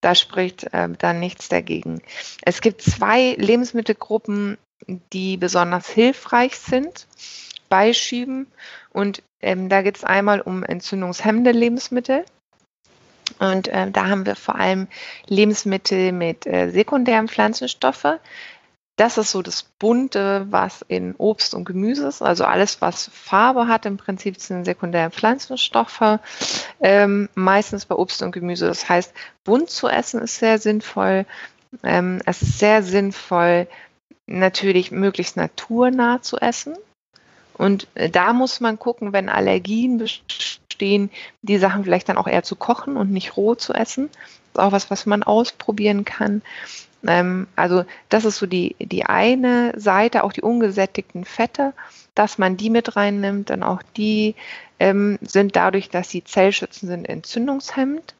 [0.00, 2.00] da spricht äh, dann nichts dagegen.
[2.42, 4.58] Es gibt zwei Lebensmittelgruppen,
[5.12, 7.06] die besonders hilfreich sind
[7.68, 8.46] bei Schieben.
[8.92, 12.24] Und ähm, da geht es einmal um entzündungshemmende Lebensmittel.
[13.38, 14.88] Und äh, da haben wir vor allem
[15.26, 18.18] Lebensmittel mit äh, sekundären Pflanzenstoffe.
[18.96, 22.20] Das ist so das Bunte, was in Obst und Gemüse ist.
[22.20, 26.18] Also alles, was Farbe hat, im Prinzip sind sekundäre Pflanzenstoffe.
[26.80, 28.66] Ähm, meistens bei Obst und Gemüse.
[28.66, 29.14] Das heißt,
[29.44, 31.26] bunt zu essen ist sehr sinnvoll.
[31.84, 33.68] Ähm, es ist sehr sinnvoll,
[34.26, 36.74] natürlich möglichst naturnah zu essen.
[37.54, 41.10] Und äh, da muss man gucken, wenn Allergien bestehen stehen,
[41.42, 44.10] die Sachen vielleicht dann auch eher zu kochen und nicht roh zu essen.
[44.12, 46.42] Das ist auch was, was man ausprobieren kann.
[47.06, 51.72] Ähm, also das ist so die, die eine Seite, auch die ungesättigten Fette,
[52.14, 54.36] dass man die mit reinnimmt, dann auch die
[54.78, 58.14] ähm, sind dadurch, dass sie zellschützend sind, entzündungshemmend.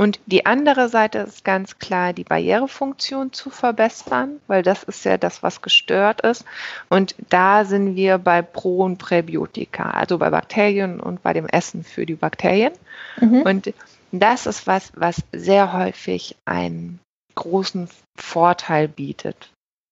[0.00, 5.18] Und die andere Seite ist ganz klar, die Barrierefunktion zu verbessern, weil das ist ja
[5.18, 6.46] das, was gestört ist.
[6.88, 11.84] Und da sind wir bei Pro- und Präbiotika, also bei Bakterien und bei dem Essen
[11.84, 12.72] für die Bakterien.
[13.20, 13.42] Mhm.
[13.42, 13.74] Und
[14.10, 16.98] das ist was, was sehr häufig einen
[17.34, 19.50] großen Vorteil bietet.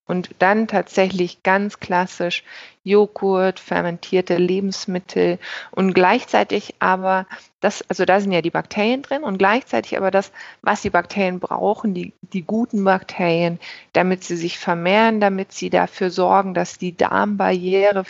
[0.08, 2.42] Und dann tatsächlich ganz klassisch
[2.82, 5.38] Joghurt, fermentierte Lebensmittel
[5.70, 7.26] und gleichzeitig aber
[7.60, 10.32] das, also da sind ja die Bakterien drin und gleichzeitig aber das,
[10.62, 13.60] was die Bakterien brauchen, die, die guten Bakterien,
[13.92, 18.04] damit sie sich vermehren, damit sie dafür sorgen, dass die Darmbarriere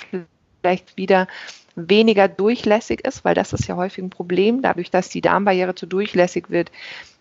[0.61, 1.27] vielleicht wieder
[1.75, 4.63] weniger durchlässig ist, weil das ist ja häufig ein Problem.
[4.63, 6.71] Dadurch, dass die Darmbarriere zu durchlässig wird,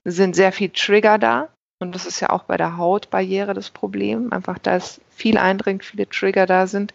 [0.05, 1.49] sind sehr viel Trigger da.
[1.79, 4.33] Und das ist ja auch bei der Hautbarriere das Problem.
[4.33, 6.93] Einfach, dass viel eindringt, viele Trigger da sind.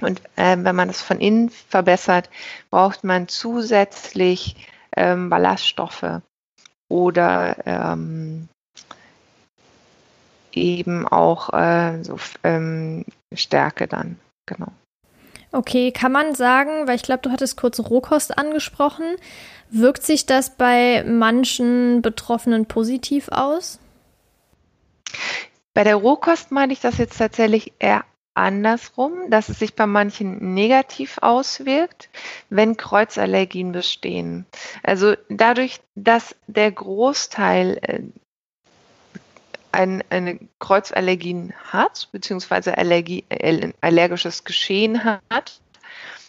[0.00, 2.28] Und äh, wenn man das von innen verbessert,
[2.70, 6.20] braucht man zusätzlich ähm, Ballaststoffe
[6.88, 8.48] oder ähm,
[10.52, 14.18] eben auch äh, so, ähm, Stärke dann.
[14.46, 14.72] Genau.
[15.52, 19.04] Okay, kann man sagen, weil ich glaube, du hattest kurz Rohkost angesprochen,
[19.70, 23.78] wirkt sich das bei manchen Betroffenen positiv aus?
[25.74, 30.54] Bei der Rohkost meine ich das jetzt tatsächlich eher andersrum, dass es sich bei manchen
[30.54, 32.08] negativ auswirkt,
[32.48, 34.46] wenn Kreuzallergien bestehen.
[34.82, 38.00] Also dadurch, dass der Großteil äh,
[39.72, 43.24] ein, eine Kreuzallergien hat, beziehungsweise Allergie,
[43.80, 45.60] allergisches Geschehen hat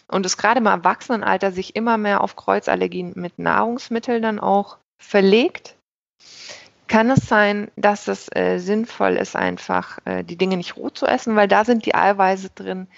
[0.08, 5.76] und es gerade im Erwachsenenalter sich immer mehr auf Kreuzallergien mit Nahrungsmitteln dann auch verlegt,
[6.86, 11.06] kann es sein, dass es äh, sinnvoll ist, einfach äh, die Dinge nicht roh zu
[11.06, 12.88] essen, weil da sind die Eiweiße drin,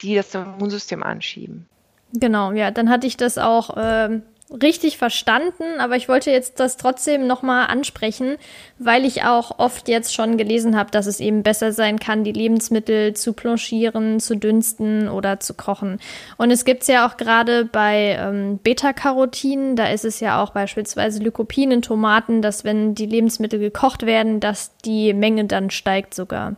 [0.00, 1.68] die das Immunsystem anschieben.
[2.14, 4.22] Genau, ja, dann hatte ich das auch ähm,
[4.60, 8.36] richtig verstanden, aber ich wollte jetzt das trotzdem nochmal ansprechen,
[8.78, 12.32] weil ich auch oft jetzt schon gelesen habe, dass es eben besser sein kann, die
[12.32, 16.00] Lebensmittel zu blanchieren, zu dünsten oder zu kochen.
[16.36, 20.50] Und es gibt es ja auch gerade bei ähm, Beta-Carotin, da ist es ja auch
[20.50, 26.14] beispielsweise Lycopin in Tomaten, dass wenn die Lebensmittel gekocht werden, dass die Menge dann steigt
[26.14, 26.56] sogar.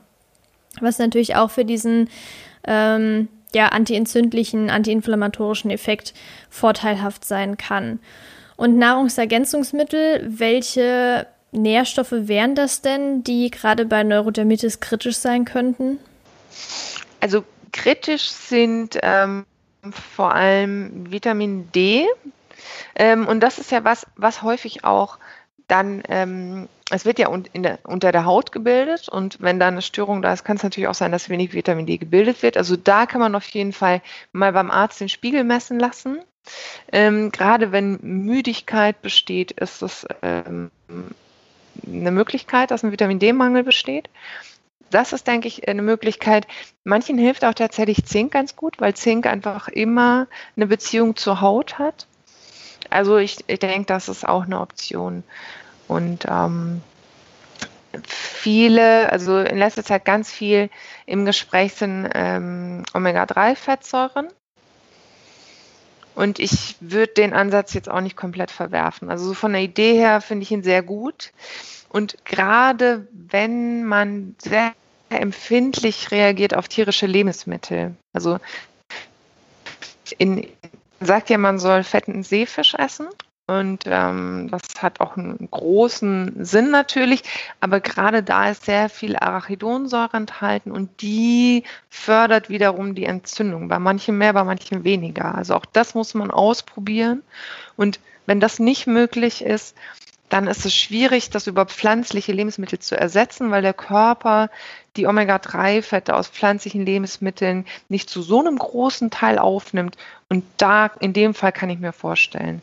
[0.80, 2.08] Was natürlich auch für diesen
[2.66, 6.14] ähm, ja, antientzündlichen, antiinflammatorischen Effekt
[6.50, 8.00] vorteilhaft sein kann.
[8.56, 15.98] Und Nahrungsergänzungsmittel, welche Nährstoffe wären das denn, die gerade bei Neurodermitis kritisch sein könnten?
[17.20, 19.46] Also kritisch sind ähm,
[20.14, 22.06] vor allem Vitamin D.
[22.96, 25.18] Ähm, und das ist ja was, was häufig auch
[25.68, 29.82] dann, ähm, es wird ja un der, unter der Haut gebildet und wenn da eine
[29.82, 32.56] Störung da ist, kann es natürlich auch sein, dass wenig Vitamin D gebildet wird.
[32.56, 34.02] Also da kann man auf jeden Fall
[34.32, 36.20] mal beim Arzt den Spiegel messen lassen.
[36.92, 40.70] Ähm, gerade wenn Müdigkeit besteht, ist es ähm,
[41.86, 44.10] eine Möglichkeit, dass ein Vitamin D-Mangel besteht.
[44.90, 46.46] Das ist, denke ich, eine Möglichkeit.
[46.84, 51.78] Manchen hilft auch tatsächlich Zink ganz gut, weil Zink einfach immer eine Beziehung zur Haut
[51.78, 52.06] hat.
[52.90, 55.24] Also ich, ich denke, das ist auch eine Option.
[55.88, 56.82] Und ähm,
[58.06, 60.70] viele, also in letzter Zeit ganz viel
[61.06, 64.28] im Gespräch sind ähm, Omega-3-Fettsäuren.
[66.14, 69.10] Und ich würde den Ansatz jetzt auch nicht komplett verwerfen.
[69.10, 71.32] Also so von der Idee her finde ich ihn sehr gut.
[71.88, 74.72] Und gerade wenn man sehr
[75.10, 78.38] empfindlich reagiert auf tierische Lebensmittel, also
[80.18, 80.46] in,
[81.04, 83.08] sagt ja, man soll fetten Seefisch essen.
[83.46, 87.22] Und ähm, das hat auch einen großen Sinn natürlich,
[87.60, 93.68] aber gerade da ist sehr viel Arachidonsäure enthalten und die fördert wiederum die Entzündung.
[93.68, 95.34] Bei manchen mehr, bei manchen weniger.
[95.34, 97.22] Also auch das muss man ausprobieren.
[97.76, 99.76] Und wenn das nicht möglich ist,
[100.34, 104.50] dann ist es schwierig, das über pflanzliche Lebensmittel zu ersetzen, weil der Körper
[104.96, 109.96] die Omega-3-Fette aus pflanzlichen Lebensmitteln nicht zu so einem großen Teil aufnimmt.
[110.28, 112.62] Und da, in dem Fall kann ich mir vorstellen,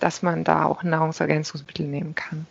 [0.00, 2.46] dass man da auch Nahrungsergänzungsmittel nehmen kann.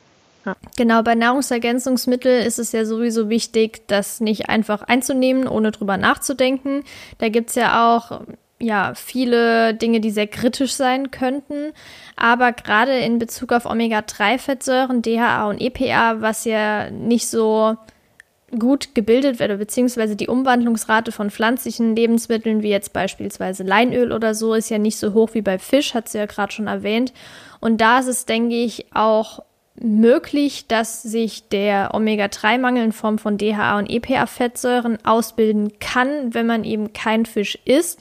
[0.45, 0.55] Ja.
[0.77, 6.85] Genau, bei Nahrungsergänzungsmitteln ist es ja sowieso wichtig, das nicht einfach einzunehmen, ohne drüber nachzudenken.
[7.17, 8.21] Da gibt es ja auch
[8.63, 11.73] ja, viele Dinge, die sehr kritisch sein könnten.
[12.15, 17.77] Aber gerade in Bezug auf Omega-3-Fettsäuren, DHA und EPA, was ja nicht so
[18.57, 24.53] gut gebildet wird, beziehungsweise die Umwandlungsrate von pflanzlichen Lebensmitteln, wie jetzt beispielsweise Leinöl oder so,
[24.53, 27.13] ist ja nicht so hoch wie bei Fisch, hat sie ja gerade schon erwähnt.
[27.59, 29.39] Und da ist es, denke ich, auch
[29.81, 36.63] möglich, dass sich der Omega-3-Mangel in Form von DHA und EPA-Fettsäuren ausbilden kann, wenn man
[36.63, 37.99] eben kein Fisch isst.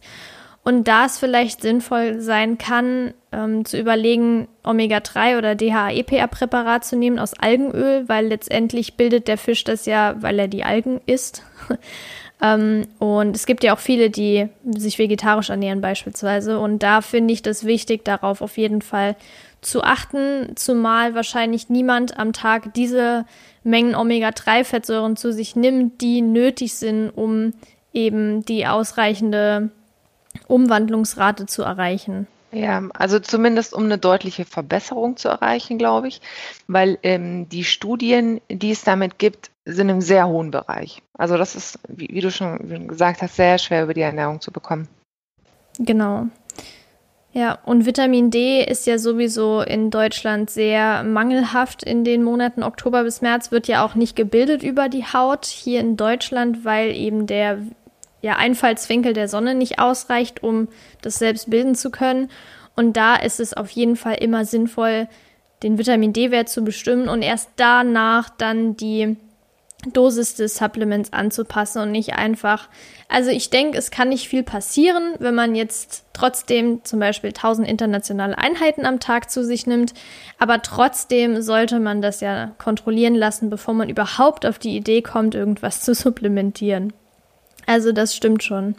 [0.64, 7.18] Und da es vielleicht sinnvoll sein kann, ähm, zu überlegen, Omega-3 oder DHA-EPA-Präparat zu nehmen
[7.18, 11.42] aus Algenöl, weil letztendlich bildet der Fisch das ja, weil er die Algen isst.
[12.42, 16.60] ähm, und es gibt ja auch viele, die sich vegetarisch ernähren beispielsweise.
[16.60, 19.16] Und da finde ich das wichtig, darauf auf jeden Fall
[19.62, 23.24] zu achten, zumal wahrscheinlich niemand am Tag diese
[23.64, 27.52] Mengen Omega-3-Fettsäuren zu sich nimmt, die nötig sind, um
[27.92, 29.70] eben die ausreichende
[30.48, 32.26] Umwandlungsrate zu erreichen.
[32.52, 36.20] Ja, also zumindest um eine deutliche Verbesserung zu erreichen, glaube ich,
[36.68, 41.02] weil ähm, die Studien, die es damit gibt, sind im sehr hohen Bereich.
[41.14, 44.52] Also das ist, wie, wie du schon gesagt hast, sehr schwer über die Ernährung zu
[44.52, 44.88] bekommen.
[45.78, 46.26] Genau.
[47.32, 53.04] Ja, und Vitamin D ist ja sowieso in Deutschland sehr mangelhaft in den Monaten Oktober
[53.04, 57.26] bis März, wird ja auch nicht gebildet über die Haut hier in Deutschland, weil eben
[57.26, 57.60] der
[58.22, 60.68] ja, Einfallswinkel der Sonne nicht ausreicht, um
[61.02, 62.30] das selbst bilden zu können.
[62.74, 65.08] Und da ist es auf jeden Fall immer sinnvoll,
[65.62, 69.16] den Vitamin D-Wert zu bestimmen und erst danach dann die
[69.92, 72.68] Dosis des Supplements anzupassen und nicht einfach.
[73.08, 77.66] Also ich denke, es kann nicht viel passieren, wenn man jetzt trotzdem zum Beispiel 1000
[77.66, 79.92] internationale Einheiten am Tag zu sich nimmt.
[80.38, 85.34] Aber trotzdem sollte man das ja kontrollieren lassen, bevor man überhaupt auf die Idee kommt,
[85.34, 86.92] irgendwas zu supplementieren.
[87.72, 88.74] Also das stimmt schon.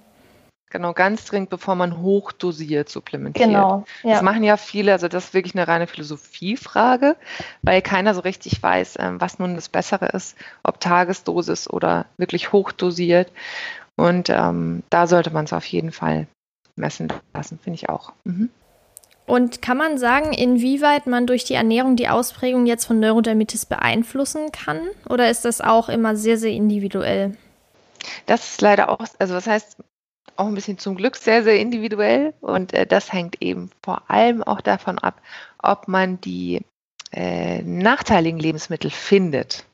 [0.70, 3.50] Genau, ganz dringend, bevor man hochdosiert supplementiert.
[3.50, 3.86] Genau.
[4.04, 4.12] Ja.
[4.12, 7.16] Das machen ja viele, also das ist wirklich eine reine Philosophiefrage,
[7.64, 12.52] weil keiner so richtig weiß, ähm, was nun das Bessere ist, ob Tagesdosis oder wirklich
[12.52, 13.32] hochdosiert.
[13.96, 16.28] Und ähm, da sollte man es auf jeden Fall
[16.76, 18.14] messen lassen, finde ich auch.
[18.26, 18.52] Mhm.
[19.26, 24.52] Und kann man sagen, inwieweit man durch die Ernährung die Ausprägung jetzt von Neurodermitis beeinflussen
[24.52, 24.82] kann?
[25.10, 27.36] Oder ist das auch immer sehr, sehr individuell?
[28.26, 29.78] Das ist leider auch, also das heißt,
[30.36, 34.44] auch ein bisschen zum Glück sehr, sehr individuell und äh, das hängt eben vor allem
[34.44, 35.22] auch davon ab,
[35.62, 36.62] ob man die
[37.12, 39.66] äh, nachteiligen Lebensmittel findet.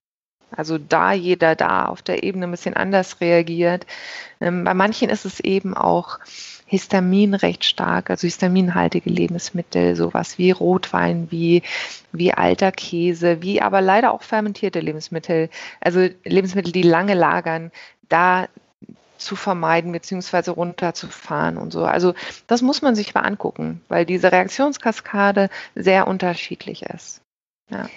[0.51, 3.85] Also da jeder da auf der Ebene ein bisschen anders reagiert.
[4.41, 6.19] Ähm, bei manchen ist es eben auch
[6.65, 11.63] Histamin recht stark, also histaminhaltige Lebensmittel, sowas wie Rotwein, wie,
[12.11, 15.49] wie alter Käse, wie aber leider auch fermentierte Lebensmittel,
[15.81, 17.71] also Lebensmittel, die lange lagern,
[18.09, 18.47] da
[19.17, 20.51] zu vermeiden bzw.
[20.51, 21.83] runterzufahren und so.
[21.85, 22.13] Also
[22.47, 27.21] das muss man sich mal angucken, weil diese Reaktionskaskade sehr unterschiedlich ist.
[27.69, 27.87] Ja.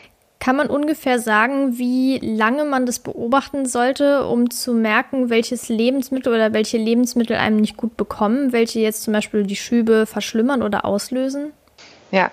[0.40, 6.34] Kann man ungefähr sagen, wie lange man das beobachten sollte, um zu merken, welches Lebensmittel
[6.34, 10.84] oder welche Lebensmittel einem nicht gut bekommen, welche jetzt zum Beispiel die Schübe verschlimmern oder
[10.84, 11.52] auslösen?
[12.10, 12.32] Ja,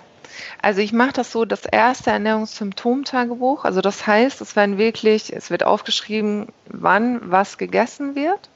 [0.61, 5.49] also ich mache das so, das erste Ernährungssymptomtagebuch, also das heißt, es werden wirklich, es
[5.49, 8.49] wird aufgeschrieben, wann was gegessen wird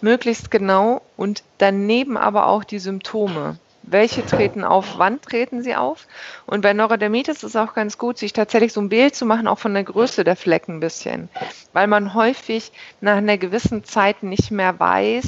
[0.00, 3.58] möglichst genau und daneben aber auch die Symptome.
[3.88, 6.08] Welche treten auf, wann treten sie auf?
[6.44, 9.46] Und bei Neurodermitis ist es auch ganz gut, sich tatsächlich so ein Bild zu machen,
[9.46, 11.28] auch von der Größe der Flecken ein bisschen.
[11.72, 15.26] Weil man häufig nach einer gewissen Zeit nicht mehr weiß,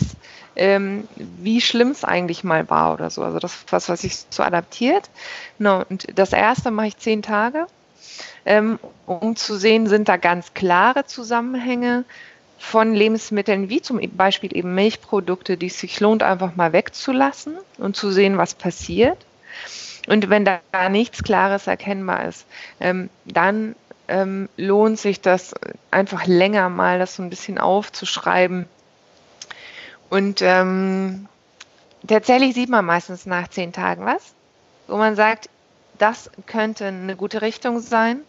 [0.59, 3.22] ähm, wie schlimm es eigentlich mal war oder so.
[3.22, 5.09] Also das ist was, was sich so adaptiert.
[5.59, 7.66] No, und das erste mache ich zehn Tage,
[8.44, 12.04] ähm, um zu sehen, sind da ganz klare Zusammenhänge
[12.59, 17.96] von Lebensmitteln wie zum Beispiel eben Milchprodukte, die es sich lohnt, einfach mal wegzulassen und
[17.96, 19.18] zu sehen, was passiert.
[20.09, 22.46] Und wenn da nichts Klares erkennbar ist,
[22.80, 23.76] ähm, dann
[24.09, 25.54] ähm, lohnt sich das
[25.90, 28.66] einfach länger mal, das so ein bisschen aufzuschreiben.
[30.11, 31.26] Und ähm,
[32.06, 34.32] tatsächlich sieht man meistens nach zehn Tagen was,
[34.86, 35.48] wo man sagt,
[35.98, 38.20] das könnte eine gute Richtung sein.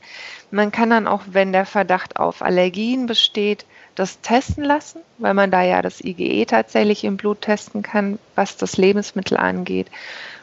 [0.52, 3.66] Man kann dann auch, wenn der Verdacht auf Allergien besteht,
[3.96, 8.58] das testen lassen, weil man da ja das IgE tatsächlich im Blut testen kann, was
[8.58, 9.88] das Lebensmittel angeht.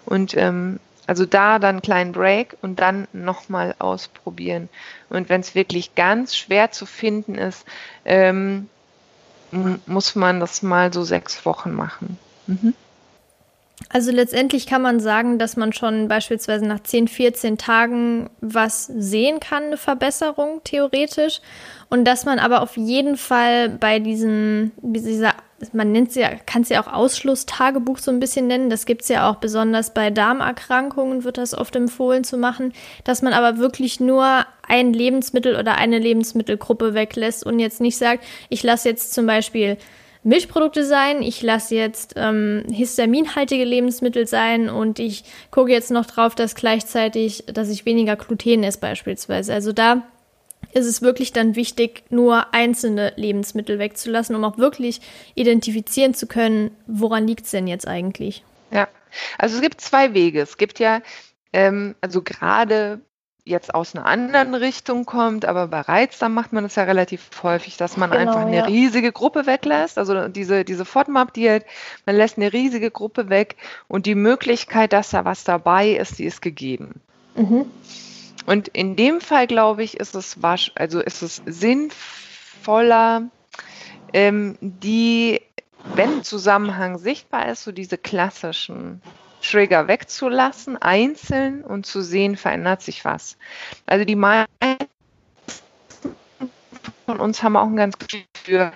[0.04, 4.68] Und ähm, also da dann einen kleinen Break und dann nochmal ausprobieren.
[5.08, 7.64] Und wenn es wirklich ganz schwer zu finden ist,
[8.04, 8.68] ähm,
[9.86, 12.18] muss man das mal so sechs Wochen machen.
[12.46, 12.74] Mhm.
[13.90, 19.38] Also letztendlich kann man sagen, dass man schon beispielsweise nach 10, 14 Tagen was sehen
[19.38, 21.40] kann, eine Verbesserung theoretisch.
[21.88, 25.34] Und dass man aber auf jeden Fall bei diesen, wie dieser,
[25.72, 28.70] man nennt sie ja, kann es ja auch Ausschlusstagebuch so ein bisschen nennen.
[28.70, 32.72] Das gibt es ja auch besonders bei Darmerkrankungen, wird das oft empfohlen zu machen,
[33.04, 38.24] dass man aber wirklich nur ein Lebensmittel oder eine Lebensmittelgruppe weglässt und jetzt nicht sagt,
[38.48, 39.78] ich lasse jetzt zum Beispiel
[40.26, 46.34] Milchprodukte sein, ich lasse jetzt ähm, histaminhaltige Lebensmittel sein und ich gucke jetzt noch drauf,
[46.34, 49.54] dass gleichzeitig, dass ich weniger Gluten esse beispielsweise.
[49.54, 50.02] Also da
[50.76, 55.00] ist es wirklich dann wichtig, nur einzelne Lebensmittel wegzulassen, um auch wirklich
[55.34, 58.44] identifizieren zu können, woran liegt es denn jetzt eigentlich?
[58.70, 58.86] Ja,
[59.38, 60.42] also es gibt zwei Wege.
[60.42, 61.00] Es gibt ja,
[61.54, 63.00] ähm, also gerade
[63.44, 67.78] jetzt aus einer anderen Richtung kommt, aber bei Reizdarm macht man das ja relativ häufig,
[67.78, 68.64] dass man genau, einfach eine ja.
[68.64, 69.96] riesige Gruppe weglässt.
[69.96, 71.64] Also diese, diese FODMAP-Diät,
[72.04, 73.56] man lässt eine riesige Gruppe weg
[73.88, 77.00] und die Möglichkeit, dass da was dabei ist, die ist gegeben.
[77.34, 77.66] Mhm.
[78.46, 83.22] Und in dem Fall, glaube ich, ist es wasch, also ist es sinnvoller,
[84.12, 85.40] ähm, die,
[85.94, 89.02] wenn Zusammenhang sichtbar ist, so diese klassischen
[89.42, 93.36] Trigger wegzulassen, einzeln und zu sehen, verändert sich was.
[93.84, 94.48] Also die meisten
[97.04, 98.72] von uns haben auch ein ganz Gefühl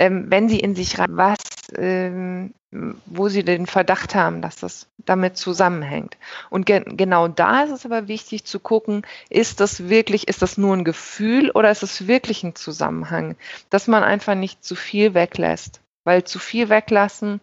[0.00, 1.38] ähm, wenn sie in sich rein, was,
[1.76, 6.16] ähm, wo sie den Verdacht haben, dass das damit zusammenhängt.
[6.50, 10.56] Und ge genau da ist es aber wichtig zu gucken, ist das wirklich, ist das
[10.56, 13.36] nur ein Gefühl oder ist es wirklich ein Zusammenhang,
[13.70, 15.80] dass man einfach nicht zu viel weglässt.
[16.04, 17.40] Weil zu viel weglassen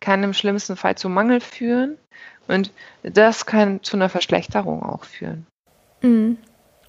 [0.00, 1.98] kann im schlimmsten Fall zu Mangel führen
[2.48, 2.72] und
[3.02, 5.46] das kann zu einer Verschlechterung auch führen.
[6.00, 6.38] Mhm.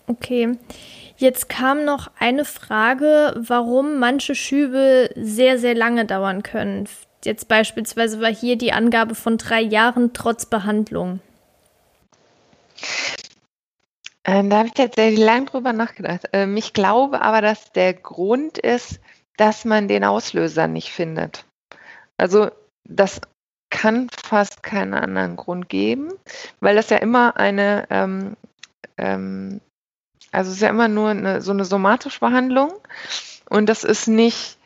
[0.08, 0.58] Okay.
[1.18, 6.88] Jetzt kam noch eine Frage, warum manche Schübe sehr, sehr lange dauern können.
[7.24, 11.20] Jetzt beispielsweise war hier die Angabe von drei Jahren trotz Behandlung.
[14.24, 16.30] Ähm, da habe ich tatsächlich lange drüber nachgedacht.
[16.34, 19.00] Ähm, ich glaube aber, dass der Grund ist,
[19.38, 21.46] dass man den Auslöser nicht findet.
[22.18, 22.52] Also
[22.84, 23.22] das
[23.72, 26.14] kann fast keinen anderen Grund geben,
[26.60, 28.36] weil das ja immer eine, ähm,
[28.98, 29.62] ähm,
[30.32, 32.74] also es ist ja immer nur eine, so eine somatische Behandlung
[33.50, 34.58] und das ist nicht,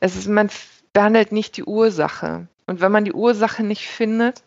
[0.00, 0.50] es ist, man
[0.92, 2.46] behandelt nicht die Ursache.
[2.66, 4.42] Und wenn man die Ursache nicht findet,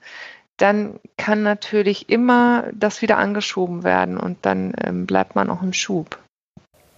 [0.58, 5.74] dann kann natürlich immer das wieder angeschoben werden und dann ähm, bleibt man auch im
[5.74, 6.18] Schub.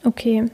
[0.04, 0.46] Okay.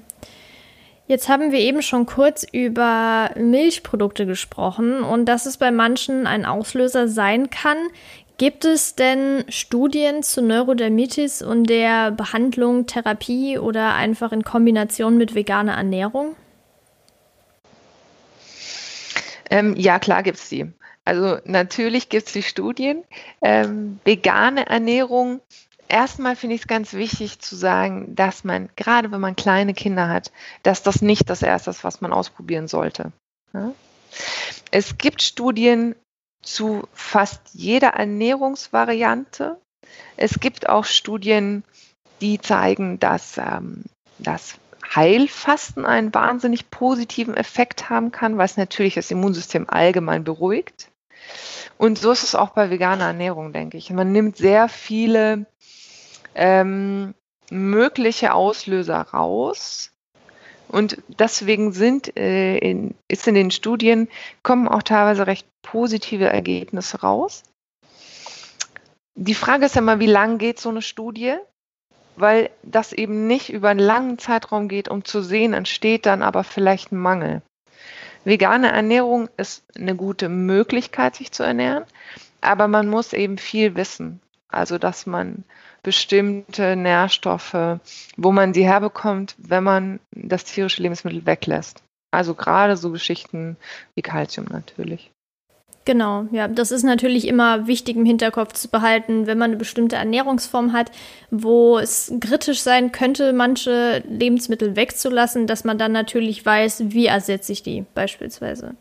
[1.06, 6.46] Jetzt haben wir eben schon kurz über Milchprodukte gesprochen und dass es bei manchen ein
[6.46, 7.78] Auslöser sein kann.
[8.38, 15.36] Gibt es denn Studien zu Neurodermitis und der Behandlung, Therapie oder einfach in Kombination mit
[15.36, 16.36] veganer Ernährung?
[19.50, 20.72] Ähm, ja, klar gibt es die.
[21.06, 23.04] Also natürlich gibt es die Studien.
[23.42, 25.42] Ähm, vegane Ernährung
[25.88, 30.10] erstmal finde ich es ganz wichtig zu sagen, dass man, gerade wenn man kleine Kinder
[30.10, 30.32] hat,
[30.64, 33.12] dass das nicht das Erste ist, was man ausprobieren sollte.
[33.54, 33.74] Ja?
[34.72, 35.96] Es gibt Studien
[36.42, 39.60] zu fast jeder Ernährungsvariante.
[40.18, 41.64] Es gibt auch Studien,
[42.22, 43.84] die zeigen, dass ähm,
[44.20, 44.56] das
[44.96, 50.90] Heilfasten einen wahnsinnig positiven Effekt haben kann, was natürlich das Immunsystem allgemein beruhigt.
[51.78, 53.90] Und so ist es auch bei veganer Ernährung, denke ich.
[53.90, 55.46] Man nimmt sehr viele
[56.36, 57.14] ähm,
[57.50, 59.92] mögliche Auslöser raus.
[60.68, 64.10] Und deswegen sind, äh, in, ist in den Studien,
[64.42, 67.44] kommen auch teilweise recht positive Ergebnisse raus.
[69.16, 71.36] Die Frage ist ja mal, wie lang geht so eine Studie?
[72.16, 76.44] Weil das eben nicht über einen langen Zeitraum geht, um zu sehen, entsteht dann aber
[76.44, 77.42] vielleicht ein Mangel.
[78.24, 81.84] Vegane Ernährung ist eine gute Möglichkeit, sich zu ernähren,
[82.42, 84.22] aber man muss eben viel wissen.
[84.48, 85.44] Also, dass man
[85.82, 87.80] bestimmte Nährstoffe,
[88.16, 91.84] wo man sie herbekommt, wenn man das tierische Lebensmittel weglässt.
[92.12, 93.58] Also gerade so Geschichten
[93.96, 95.12] wie Kalzium natürlich.
[95.86, 99.98] Genau, ja, das ist natürlich immer wichtig im Hinterkopf zu behalten, wenn man eine bestimmte
[99.98, 100.92] Ernährungsform hat,
[101.30, 107.52] wo es kritisch sein könnte, manche Lebensmittel wegzulassen, dass man dann natürlich weiß, wie ersetze
[107.52, 108.76] ich die beispielsweise.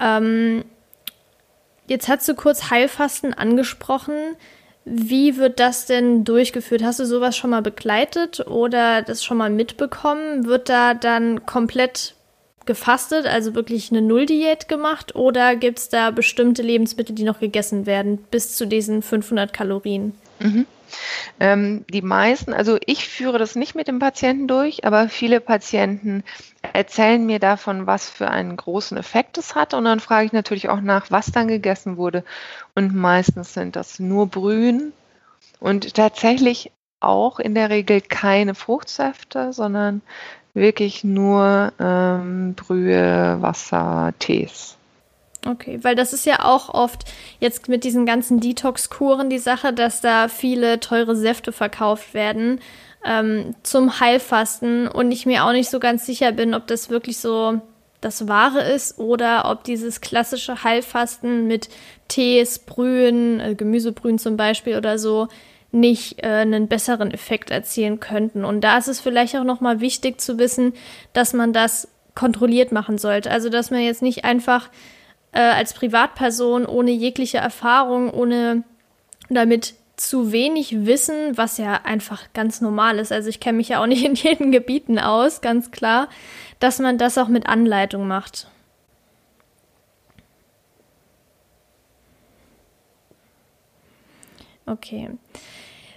[0.00, 0.64] Ähm,
[1.86, 4.14] jetzt hast du kurz Heilfasten angesprochen.
[4.84, 6.82] Wie wird das denn durchgeführt?
[6.82, 10.44] Hast du sowas schon mal begleitet oder das schon mal mitbekommen?
[10.44, 12.16] Wird da dann komplett
[12.66, 17.86] gefastet, also wirklich eine Nulldiät gemacht oder gibt es da bestimmte Lebensmittel, die noch gegessen
[17.86, 20.14] werden, bis zu diesen 500 Kalorien?
[20.40, 20.66] Mhm.
[21.40, 26.22] Ähm, die meisten, also ich führe das nicht mit dem Patienten durch, aber viele Patienten
[26.72, 29.74] erzählen mir davon, was für einen großen Effekt es hat.
[29.74, 32.24] Und dann frage ich natürlich auch nach, was dann gegessen wurde.
[32.74, 34.92] Und meistens sind das nur Brühen
[35.60, 40.00] und tatsächlich auch in der Regel keine Fruchtsäfte, sondern
[40.54, 44.76] wirklich nur ähm, Brühe, Wasser, Tees.
[45.46, 47.04] Okay, weil das ist ja auch oft
[47.38, 52.60] jetzt mit diesen ganzen Detox-Kuren die Sache, dass da viele teure Säfte verkauft werden
[53.04, 57.18] ähm, zum Heilfasten und ich mir auch nicht so ganz sicher bin, ob das wirklich
[57.18, 57.60] so
[58.00, 61.68] das Wahre ist oder ob dieses klassische Heilfasten mit
[62.08, 65.28] Tees, Brühen, äh, Gemüsebrühen zum Beispiel oder so
[65.74, 68.44] nicht äh, einen besseren Effekt erzielen könnten.
[68.44, 70.72] Und da ist es vielleicht auch nochmal wichtig zu wissen,
[71.12, 73.30] dass man das kontrolliert machen sollte.
[73.30, 74.70] Also dass man jetzt nicht einfach
[75.32, 78.62] äh, als Privatperson ohne jegliche Erfahrung, ohne
[79.28, 83.12] damit zu wenig Wissen, was ja einfach ganz normal ist.
[83.12, 86.08] Also ich kenne mich ja auch nicht in jeden Gebieten aus, ganz klar,
[86.60, 88.48] dass man das auch mit Anleitung macht.
[94.66, 95.10] Okay.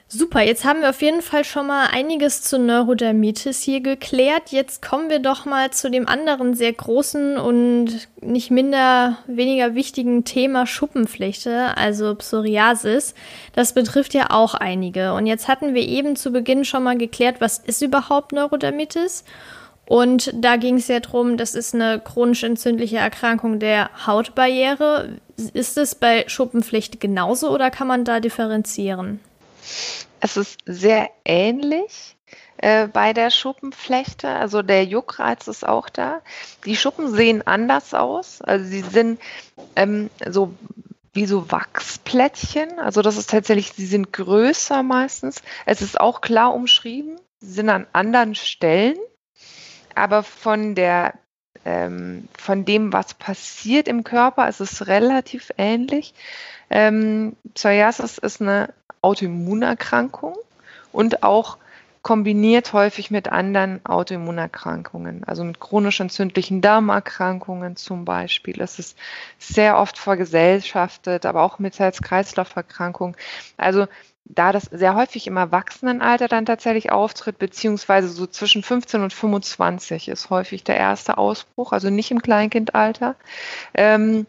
[0.10, 4.54] Super, jetzt haben wir auf jeden Fall schon mal einiges zur Neurodermitis hier geklärt.
[4.54, 10.24] Jetzt kommen wir doch mal zu dem anderen sehr großen und nicht minder weniger wichtigen
[10.24, 13.16] Thema Schuppenflechte, also Psoriasis.
[13.52, 15.14] Das betrifft ja auch einige.
[15.14, 19.26] Und jetzt hatten wir eben zu Beginn schon mal geklärt, was ist überhaupt Neurodermitis?
[19.88, 25.20] Und da ging es ja darum, das ist eine chronisch entzündliche Erkrankung der Hautbarriere.
[25.54, 29.20] Ist es bei Schuppenflechte genauso oder kann man da differenzieren?
[30.20, 32.18] Es ist sehr ähnlich
[32.58, 34.28] äh, bei der Schuppenflechte.
[34.28, 36.22] Also der Juckreiz ist auch da.
[36.66, 38.42] Die Schuppen sehen anders aus.
[38.42, 39.20] Also sie sind
[39.76, 40.54] ähm, so
[41.14, 42.80] wie so Wachsplättchen.
[42.80, 45.42] Also das ist tatsächlich, sie sind größer meistens.
[45.66, 47.20] Es ist auch klar umschrieben.
[47.40, 48.98] Sie sind an anderen Stellen.
[49.96, 51.14] Aber von der
[51.66, 56.14] ähm, von dem, was passiert im Körper, ist es relativ ähnlich.
[56.70, 58.74] Ähm, Psoriasis ist eine
[59.08, 60.36] Autoimmunerkrankung
[60.92, 61.58] und auch
[62.02, 68.62] kombiniert häufig mit anderen Autoimmunerkrankungen, also mit chronisch entzündlichen Darmerkrankungen zum Beispiel.
[68.62, 68.98] Es ist
[69.40, 73.16] sehr oft vergesellschaftet, aber auch mit Herz-Kreislauf-Erkrankungen.
[73.58, 73.88] Also
[74.26, 80.10] da das sehr häufig im Erwachsenenalter dann tatsächlich auftritt, beziehungsweise so zwischen 15 und 25
[80.10, 83.16] ist häufig der erste Ausbruch, also nicht im Kleinkindalter,
[83.74, 84.26] ähm,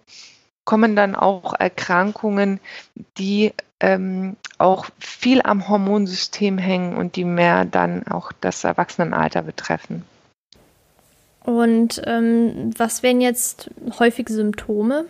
[0.65, 2.61] kommen dann auch Erkrankungen,
[3.17, 10.05] die ähm, auch viel am Hormonsystem hängen und die mehr dann auch das Erwachsenenalter betreffen.
[11.45, 15.07] Und ähm, was wären jetzt häufige Symptome?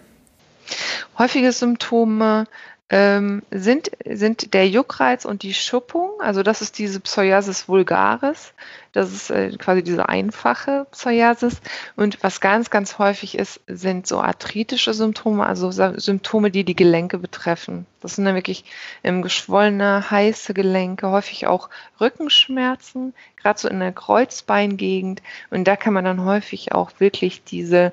[1.19, 2.45] Häufige Symptome
[2.91, 6.11] ähm, sind, sind der Juckreiz und die Schuppung.
[6.21, 8.55] Also das ist diese Psoriasis vulgaris.
[8.93, 11.61] Das ist äh, quasi diese einfache Psoriasis.
[11.97, 17.19] Und was ganz, ganz häufig ist, sind so arthritische Symptome, also Symptome, die die Gelenke
[17.19, 17.87] betreffen.
[18.01, 18.65] Das sind dann wirklich
[19.05, 21.69] ähm, geschwollene, heiße Gelenke, häufig auch
[22.01, 25.23] Rückenschmerzen, gerade so in der Kreuzbeingegend.
[25.51, 27.93] Und da kann man dann häufig auch wirklich diese,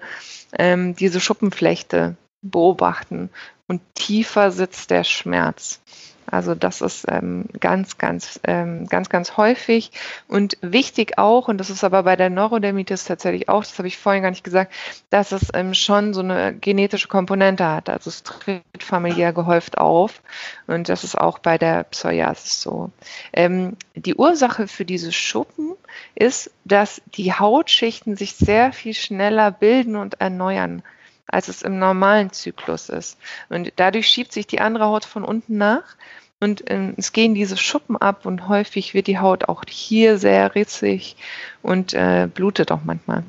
[0.57, 3.29] ähm, diese Schuppenflechte beobachten
[3.67, 5.81] und tiefer sitzt der Schmerz.
[6.27, 9.91] Also das ist ähm, ganz, ganz, ähm, ganz, ganz häufig
[10.27, 13.97] und wichtig auch, und das ist aber bei der Neurodermitis tatsächlich auch, das habe ich
[13.97, 14.73] vorhin gar nicht gesagt,
[15.11, 17.89] dass es ähm, schon so eine genetische Komponente hat.
[17.89, 20.21] Also es tritt familiär gehäuft auf
[20.67, 22.89] und das ist auch bei der Psoriasis so.
[23.31, 25.73] Ähm, die Ursache für diese Schuppen
[26.15, 30.81] ist, dass die Hautschichten sich sehr viel schneller bilden und erneuern
[31.27, 33.17] als es im normalen Zyklus ist.
[33.49, 35.95] Und dadurch schiebt sich die andere Haut von unten nach
[36.39, 40.53] und ähm, es gehen diese Schuppen ab und häufig wird die Haut auch hier sehr
[40.53, 41.15] ritzig
[41.61, 43.23] und äh, blutet auch manchmal.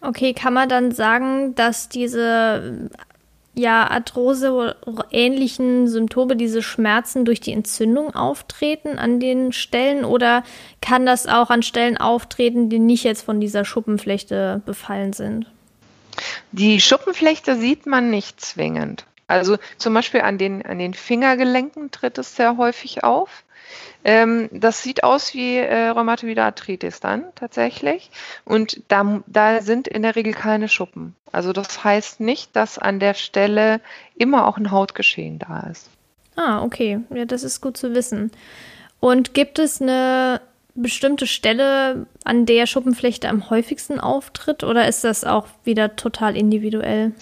[0.00, 2.90] Okay, kann man dann sagen, dass diese
[3.54, 4.76] ja, Arthrose
[5.10, 10.44] ähnlichen Symptome, diese Schmerzen durch die Entzündung auftreten an den Stellen oder
[10.80, 15.46] kann das auch an Stellen auftreten, die nicht jetzt von dieser Schuppenflechte befallen sind?
[16.52, 19.04] Die Schuppenflechte sieht man nicht zwingend.
[19.26, 23.44] Also zum Beispiel an den, an den Fingergelenken tritt es sehr häufig auf.
[24.02, 28.10] Ähm, das sieht aus wie äh, Rheumatoide Arthritis dann tatsächlich.
[28.44, 31.14] Und da, da sind in der Regel keine Schuppen.
[31.30, 33.80] Also das heißt nicht, dass an der Stelle
[34.16, 35.90] immer auch ein Hautgeschehen da ist.
[36.36, 37.00] Ah, okay.
[37.10, 38.30] Ja, das ist gut zu wissen.
[39.00, 40.40] Und gibt es eine
[40.82, 47.12] bestimmte Stelle, an der Schuppenflechte am häufigsten auftritt oder ist das auch wieder total individuell?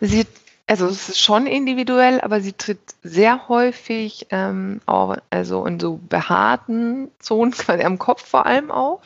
[0.00, 0.26] Sie,
[0.66, 6.00] also es ist schon individuell, aber sie tritt sehr häufig ähm, auch, also in so
[6.08, 9.00] behaarten Zonen, quasi am Kopf vor allem auf.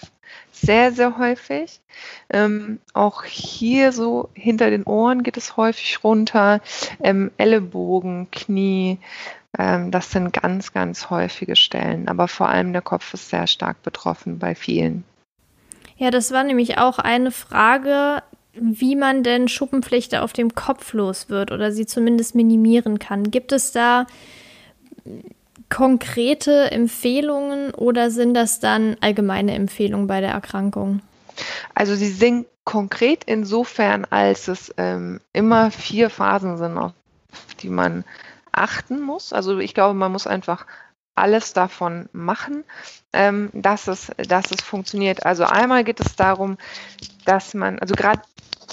[0.53, 1.81] Sehr, sehr häufig.
[2.31, 6.61] Ähm, auch hier so hinter den Ohren geht es häufig runter.
[7.03, 8.99] Ähm, Ellenbogen, Knie,
[9.57, 14.39] das sind ganz, ganz häufige Stellen, aber vor allem der Kopf ist sehr stark betroffen
[14.39, 15.05] bei vielen.
[15.97, 21.29] Ja, das war nämlich auch eine Frage, wie man denn Schuppenflechte auf dem Kopf los
[21.29, 23.31] wird oder sie zumindest minimieren kann.
[23.31, 24.07] Gibt es da
[25.69, 31.01] konkrete Empfehlungen oder sind das dann allgemeine Empfehlungen bei der Erkrankung?
[31.75, 36.93] Also sie sind konkret insofern, als es ähm, immer vier Phasen sind, auf
[37.61, 38.05] die man
[38.57, 39.33] achten muss.
[39.33, 40.67] Also ich glaube, man muss einfach
[41.15, 42.65] alles davon machen,
[43.13, 45.25] ähm, dass, es, dass es funktioniert.
[45.25, 46.59] Also einmal geht es darum,
[47.25, 48.21] dass man, also gerade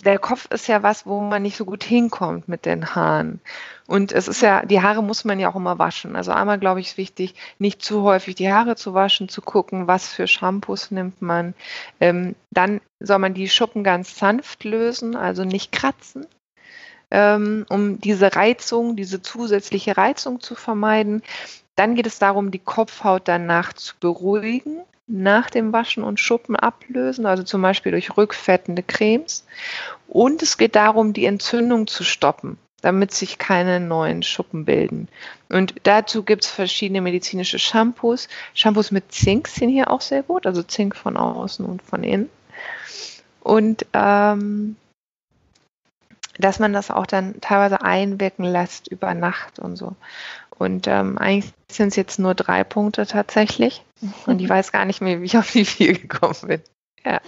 [0.03, 3.39] der Kopf ist ja was, wo man nicht so gut hinkommt mit den Haaren.
[3.87, 6.15] Und es ist ja, die Haare muss man ja auch immer waschen.
[6.15, 9.87] Also einmal glaube ich, ist wichtig, nicht zu häufig die Haare zu waschen, zu gucken,
[9.87, 11.53] was für Shampoos nimmt man.
[12.01, 16.27] Ähm, dann soll man die Schuppen ganz sanft lösen, also nicht kratzen,
[17.13, 21.21] ähm, um diese Reizung, diese zusätzliche Reizung zu vermeiden.
[21.75, 27.25] Dann geht es darum, die Kopfhaut danach zu beruhigen nach dem Waschen und Schuppen ablösen,
[27.25, 29.45] also zum Beispiel durch rückfettende Cremes.
[30.07, 35.07] Und es geht darum, die Entzündung zu stoppen, damit sich keine neuen Schuppen bilden.
[35.49, 38.27] Und dazu gibt es verschiedene medizinische Shampoos.
[38.55, 42.29] Shampoos mit Zink sind hier auch sehr gut, also Zink von außen und von innen.
[43.41, 44.77] Und ähm,
[46.37, 49.95] dass man das auch dann teilweise einwirken lässt über Nacht und so.
[50.57, 53.83] Und ähm, eigentlich sind es jetzt nur drei Punkte tatsächlich.
[54.25, 56.61] Und ich weiß gar nicht mehr, wie ich auf die vier gekommen bin.
[57.05, 57.19] Ja.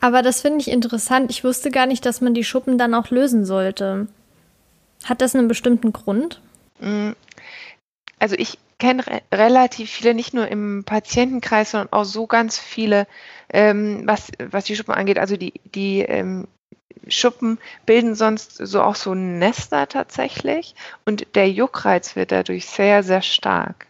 [0.00, 1.30] Aber das finde ich interessant.
[1.30, 4.08] Ich wusste gar nicht, dass man die Schuppen dann auch lösen sollte.
[5.04, 6.40] Hat das einen bestimmten Grund?
[6.80, 7.10] Mm,
[8.18, 13.06] also ich kenne re relativ viele, nicht nur im Patientenkreis, sondern auch so ganz viele,
[13.52, 15.18] ähm, was, was die Schuppen angeht.
[15.18, 16.48] Also die, die ähm,
[17.08, 20.74] Schuppen bilden sonst so auch so Nester tatsächlich
[21.04, 23.86] und der Juckreiz wird dadurch sehr, sehr stark.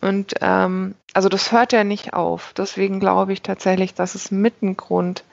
[0.00, 2.52] Und ähm, also das hört ja nicht auf.
[2.56, 5.24] Deswegen glaube ich tatsächlich, das ist mit ein Grund,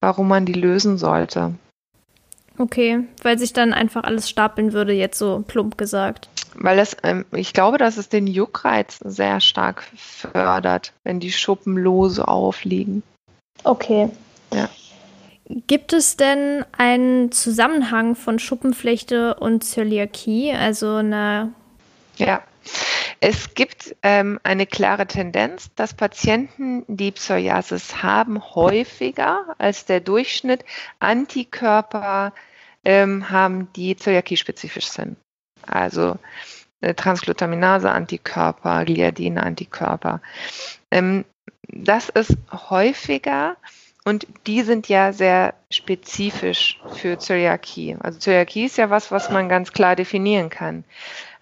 [0.00, 1.54] warum man die lösen sollte.
[2.58, 6.28] Okay, weil sich dann einfach alles stapeln würde, jetzt so plump gesagt.
[6.54, 11.76] Weil es, ähm, ich glaube, dass es den Juckreiz sehr stark fördert, wenn die Schuppen
[11.76, 13.02] lose aufliegen.
[13.64, 14.10] Okay.
[14.52, 14.68] Ja.
[15.66, 21.52] Gibt es denn einen Zusammenhang von Schuppenflechte und Zöliakie, also eine
[22.16, 22.42] ja,
[23.20, 30.64] es gibt ähm, eine klare Tendenz, dass Patienten, die Psoriasis haben, häufiger als der Durchschnitt
[30.98, 32.34] Antikörper
[32.84, 35.16] ähm, haben, die Zöliakie-spezifisch sind.
[35.66, 36.18] Also
[36.82, 40.20] äh, Transglutaminase-Antikörper, Gliadin-Antikörper.
[40.90, 41.24] Ähm,
[41.68, 43.56] das ist häufiger
[44.04, 47.96] und die sind ja sehr spezifisch für Zöliakie.
[48.00, 50.84] Also Zöliakie ist ja was, was man ganz klar definieren kann.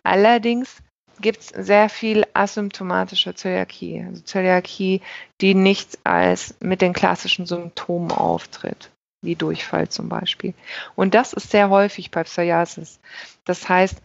[0.02, 0.82] Allerdings
[1.20, 4.04] gibt es sehr viel asymptomatische Zöliakie.
[4.06, 5.02] Also Zöliakie,
[5.40, 8.90] die nicht als mit den klassischen Symptomen auftritt,
[9.22, 10.54] wie Durchfall zum Beispiel.
[10.96, 12.98] Und das ist sehr häufig bei Psoriasis.
[13.44, 14.00] Das heißt,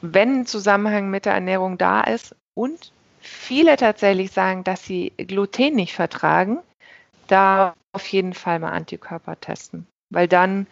[0.00, 5.76] wenn ein Zusammenhang mit der Ernährung da ist und viele tatsächlich sagen, dass sie Gluten
[5.76, 6.58] nicht vertragen,
[7.26, 10.66] da auf jeden Fall mal Antikörper testen, weil dann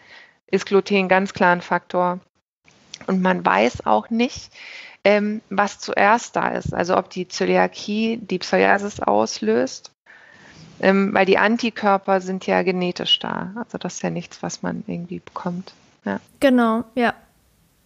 [0.47, 2.21] ist Gluten ganz klar ein Faktor.
[3.07, 4.53] Und man weiß auch nicht,
[5.05, 6.73] ähm, was zuerst da ist.
[6.73, 9.93] Also ob die Zöliakie die Psoriasis auslöst,
[10.81, 13.53] ähm, weil die Antikörper sind ja genetisch da.
[13.57, 15.73] Also das ist ja nichts, was man irgendwie bekommt.
[16.05, 16.21] Ja.
[16.41, 17.15] Genau, ja.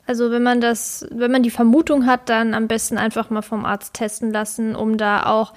[0.07, 3.65] Also wenn man das, wenn man die Vermutung hat, dann am besten einfach mal vom
[3.65, 5.53] Arzt testen lassen, um da auch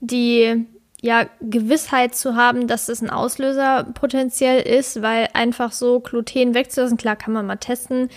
[0.00, 0.66] die
[1.04, 6.96] ja, Gewissheit zu haben, dass das ein Auslöser potenziell ist, weil einfach so Gluten wegzulassen,
[6.96, 8.08] klar kann man mal testen,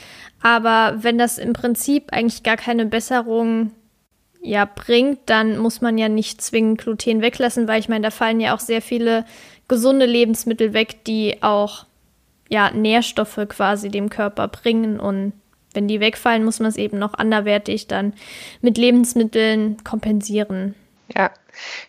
[0.41, 3.71] aber wenn das im Prinzip eigentlich gar keine Besserung
[4.39, 8.39] ja bringt, dann muss man ja nicht zwingend Gluten weglassen, weil ich meine, da fallen
[8.39, 9.25] ja auch sehr viele
[9.67, 11.87] gesunde Lebensmittel weg, die auch
[12.49, 15.33] ja Nährstoffe quasi dem Körper bringen und
[15.73, 18.13] wenn die wegfallen, muss man es eben noch anderwertig dann
[18.61, 20.75] mit Lebensmitteln kompensieren.
[21.13, 21.31] Ja,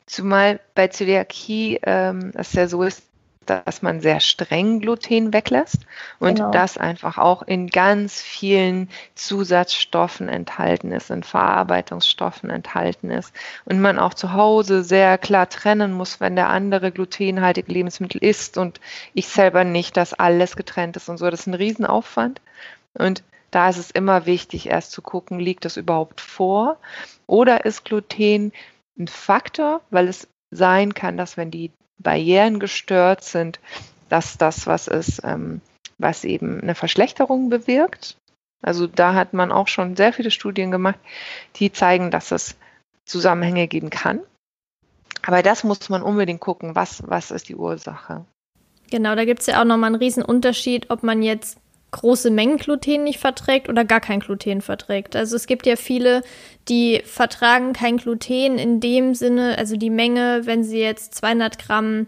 [0.07, 3.03] zumal bei Zöliakie ähm, es ja so ist,
[3.47, 5.87] dass man sehr streng Gluten weglässt
[6.19, 6.51] und genau.
[6.51, 13.33] das einfach auch in ganz vielen Zusatzstoffen enthalten ist, in Verarbeitungsstoffen enthalten ist
[13.65, 18.59] und man auch zu Hause sehr klar trennen muss, wenn der andere glutenhaltige Lebensmittel isst
[18.59, 18.81] und
[19.15, 21.31] ich selber nicht, dass alles getrennt ist und so.
[21.31, 22.41] Das ist ein Riesenaufwand
[22.95, 26.79] und da ist es immer wichtig, erst zu gucken, liegt das überhaupt vor
[27.27, 28.53] oder ist Gluten
[28.99, 33.61] ein Faktor, weil es sein kann, dass wenn die Barrieren gestört sind,
[34.09, 35.61] dass das was ist, ähm,
[35.99, 38.17] was eben eine Verschlechterung bewirkt.
[38.63, 40.99] Also da hat man auch schon sehr viele Studien gemacht,
[41.57, 42.57] die zeigen, dass es
[43.05, 44.21] Zusammenhänge geben kann.
[45.23, 48.25] Aber das muss man unbedingt gucken, was, was ist die Ursache.
[48.91, 51.59] Genau, da gibt es ja auch nochmal einen riesen Unterschied, ob man jetzt
[51.91, 55.17] große Mengen Gluten nicht verträgt oder gar kein Gluten verträgt.
[55.17, 56.23] Also es gibt ja viele,
[56.69, 62.07] die vertragen kein Gluten in dem Sinne, also die Menge, wenn sie jetzt 200 Gramm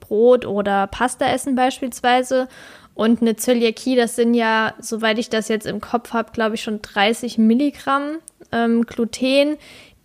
[0.00, 2.48] Brot oder Pasta essen beispielsweise
[2.94, 6.62] Und eine Zöliakie, das sind ja, soweit ich das jetzt im Kopf habe, glaube ich
[6.62, 8.18] schon 30 Milligramm
[8.50, 9.56] ähm, Gluten,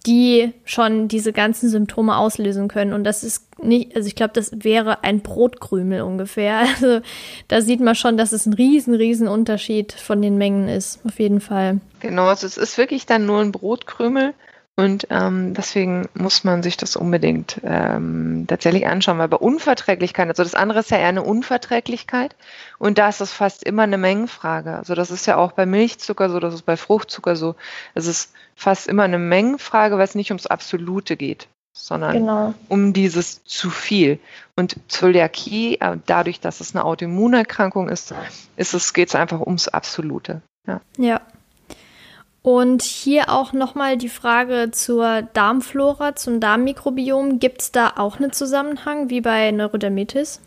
[0.06, 2.91] die schon diese ganzen Symptome auslösen können.
[2.91, 6.66] Und das ist nicht, also ich glaube, das wäre ein Brotkrümel ungefähr.
[6.84, 7.01] Also
[7.47, 11.20] da sieht man schon, dass es ein riesen, riesen Unterschied von den Mengen ist, auf
[11.20, 11.80] jeden Fall.
[12.01, 14.34] Genau, also es ist wirklich dann nur ein Brotkrümel.
[14.76, 20.42] Und ähm, deswegen muss man sich das unbedingt ähm, tatsächlich anschauen, weil bei Unverträglichkeit, also
[20.42, 22.36] das andere ist ja eher eine Unverträglichkeit
[22.80, 24.76] und da ist das fast immer eine Mengenfrage.
[24.76, 27.56] Also das ist ja auch bei Milchzucker so, das ist bei Fruchtzucker so.
[27.94, 32.54] Es ist fast immer eine Mengenfrage, weil es nicht ums Absolute geht, sondern genau.
[32.68, 34.18] um dieses zu viel.
[34.56, 38.16] Und Zöliakie, äh, dadurch, dass es eine Autoimmunerkrankung ist,
[38.58, 40.42] ist es, geht es einfach ums Absolute.
[40.66, 40.82] Ja.
[40.98, 41.22] ja.
[42.44, 47.39] Und hier auch nochmal die Frage zur Darmflora, zum Darmmikrobiom.
[47.39, 50.41] Gibt es da auch einen Zusammenhang wie bei Neurodermitis?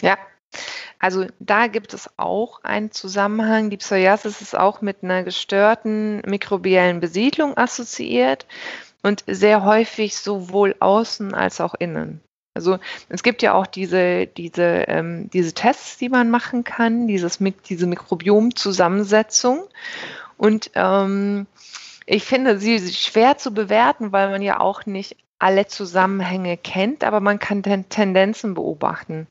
[0.00, 0.16] Ja,
[1.00, 3.68] also da gibt es auch einen Zusammenhang.
[3.68, 8.46] Die Psoriasis ist auch mit einer gestörten mikrobiellen Besiedlung assoziiert
[9.02, 12.20] und sehr häufig sowohl außen als auch innen.
[12.54, 17.38] Also es gibt ja auch diese, diese, ähm, diese Tests, die man machen kann, dieses,
[17.68, 19.64] diese Mikrobiomzusammensetzung.
[20.38, 21.46] Und ähm,
[22.06, 27.20] ich finde sie schwer zu bewerten, weil man ja auch nicht alle Zusammenhänge kennt, aber
[27.20, 29.26] man kann Ten Tendenzen beobachten.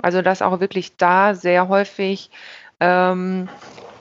[0.00, 2.30] Also dass auch wirklich da sehr häufig
[2.80, 3.48] ähm,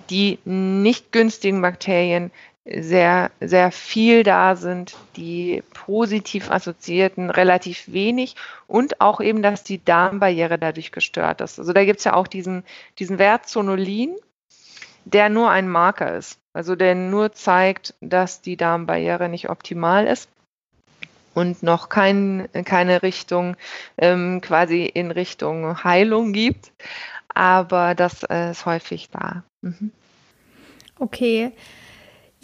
[0.10, 2.32] die nicht günstigen Bakterien
[2.70, 8.36] sehr, sehr viel da sind, die positiv assoziierten relativ wenig
[8.68, 11.60] und auch eben, dass die Darmbarriere dadurch gestört ist.
[11.60, 12.64] Also da gibt es ja auch diesen,
[13.00, 14.16] diesen Wert Zonulin,
[15.14, 16.40] der nur ein Marker ist.
[16.54, 20.30] Also der nur zeigt, dass die Darmbarriere nicht optimal ist
[21.34, 23.56] und noch kein, keine Richtung
[23.98, 26.72] ähm, quasi in Richtung Heilung gibt.
[27.30, 29.44] Aber das äh, ist häufig da.
[29.62, 29.92] Mhm.
[30.98, 31.52] Okay.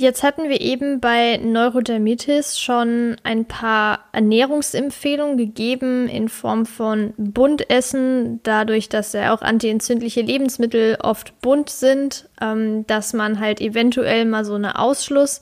[0.03, 8.41] Jetzt hatten wir eben bei Neurodermitis schon ein paar Ernährungsempfehlungen gegeben in Form von Buntessen,
[8.43, 14.43] dadurch, dass ja auch antientzündliche Lebensmittel oft bunt sind, ähm, dass man halt eventuell mal
[14.43, 15.39] so eine Ausschluss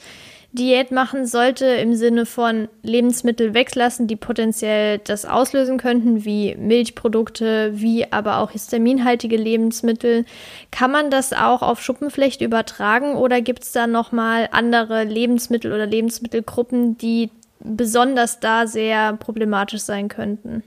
[0.53, 7.71] Diät machen sollte im Sinne von Lebensmittel weglassen, die potenziell das auslösen könnten, wie Milchprodukte,
[7.73, 10.25] wie aber auch histaminhaltige Lebensmittel.
[10.69, 15.85] Kann man das auch auf Schuppenflecht übertragen oder gibt es da nochmal andere Lebensmittel oder
[15.85, 17.29] Lebensmittelgruppen, die
[17.61, 20.63] besonders da sehr problematisch sein könnten?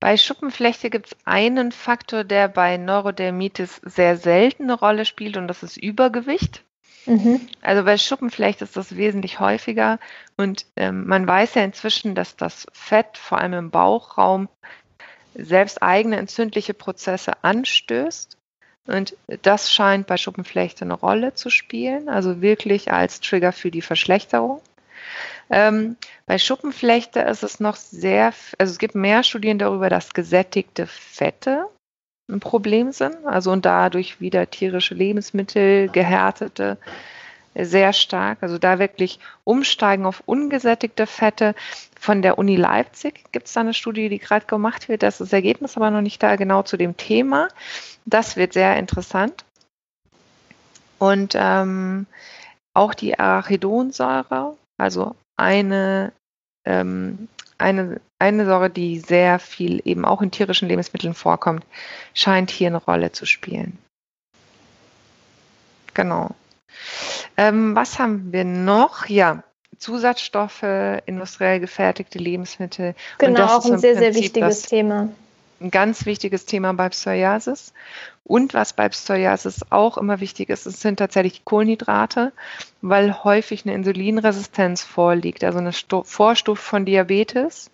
[0.00, 5.48] Bei Schuppenflechte gibt es einen Faktor, der bei Neurodermitis sehr selten eine Rolle spielt und
[5.48, 6.62] das ist Übergewicht.
[7.06, 7.40] Mhm.
[7.62, 9.98] Also bei Schuppenflecht ist das wesentlich häufiger
[10.36, 14.48] und ähm, man weiß ja inzwischen, dass das Fett vor allem im Bauchraum
[15.34, 18.36] selbst eigene entzündliche Prozesse anstößt.
[18.86, 23.82] Und das scheint bei Schuppenflechte eine Rolle zu spielen, also wirklich als Trigger für die
[23.82, 24.60] Verschlechterung.
[25.50, 25.96] Ähm,
[26.26, 31.66] bei Schuppenflechte ist es noch sehr, also es gibt mehr Studien darüber, dass gesättigte Fette
[32.28, 33.16] ein Problem sind.
[33.24, 36.78] Also und dadurch wieder tierische Lebensmittel, gehärtete,
[37.54, 38.38] sehr stark.
[38.42, 41.54] Also da wirklich umsteigen auf ungesättigte Fette.
[41.98, 45.02] Von der Uni Leipzig gibt es da eine Studie, die gerade gemacht wird.
[45.02, 47.48] Das ist das Ergebnis aber noch nicht da genau zu dem Thema.
[48.04, 49.44] Das wird sehr interessant.
[50.98, 52.06] Und ähm,
[52.74, 56.12] auch die Arachidonsäure, also eine
[56.64, 61.64] ähm, eine, eine Säure, die sehr viel eben auch in tierischen Lebensmitteln vorkommt,
[62.14, 63.78] scheint hier eine Rolle zu spielen.
[65.94, 66.30] Genau.
[67.36, 69.06] Ähm, was haben wir noch?
[69.06, 69.42] Ja,
[69.78, 70.62] Zusatzstoffe,
[71.06, 72.94] industriell gefertigte Lebensmittel.
[73.18, 75.08] Genau, auch ein sehr, Prinzip sehr wichtiges Thema
[75.60, 77.72] ein ganz wichtiges Thema bei Psoriasis.
[78.24, 82.32] Und was bei Psoriasis auch immer wichtig ist, es sind tatsächlich die Kohlenhydrate,
[82.82, 87.70] weil häufig eine Insulinresistenz vorliegt, also eine Vorstufe von Diabetes.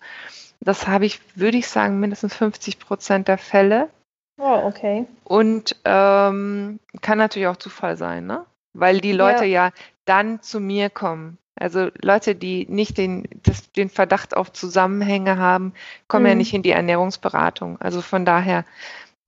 [0.59, 3.89] Das habe ich, würde ich sagen, mindestens 50 Prozent der Fälle.
[4.37, 5.05] Oh, okay.
[5.23, 8.45] Und ähm, kann natürlich auch Zufall sein, ne?
[8.73, 9.67] Weil die Leute ja.
[9.67, 9.71] ja
[10.05, 11.37] dann zu mir kommen.
[11.55, 15.73] Also Leute, die nicht den, das, den Verdacht auf Zusammenhänge haben,
[16.07, 16.29] kommen mhm.
[16.29, 17.79] ja nicht in die Ernährungsberatung.
[17.79, 18.65] Also von daher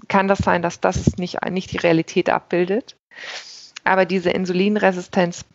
[0.07, 2.95] kann das sein, dass das nicht, nicht die Realität abbildet.
[3.83, 5.45] Aber diese Insulinresistenz,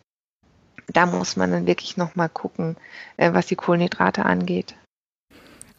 [0.87, 2.77] da muss man dann wirklich nochmal gucken,
[3.17, 4.75] äh, was die Kohlenhydrate angeht.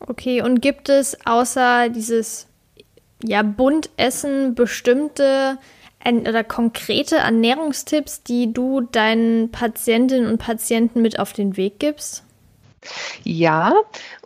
[0.01, 2.47] Okay, und gibt es außer dieses
[3.23, 5.59] ja, Buntessen bestimmte
[6.05, 12.25] oder konkrete Ernährungstipps, die du deinen Patientinnen und Patienten mit auf den Weg gibst?
[13.23, 13.75] Ja,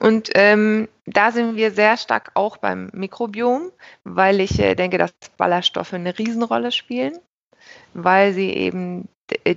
[0.00, 3.70] und ähm, da sind wir sehr stark auch beim Mikrobiom,
[4.04, 7.18] weil ich äh, denke, dass Ballaststoffe eine Riesenrolle spielen,
[7.92, 9.08] weil sie eben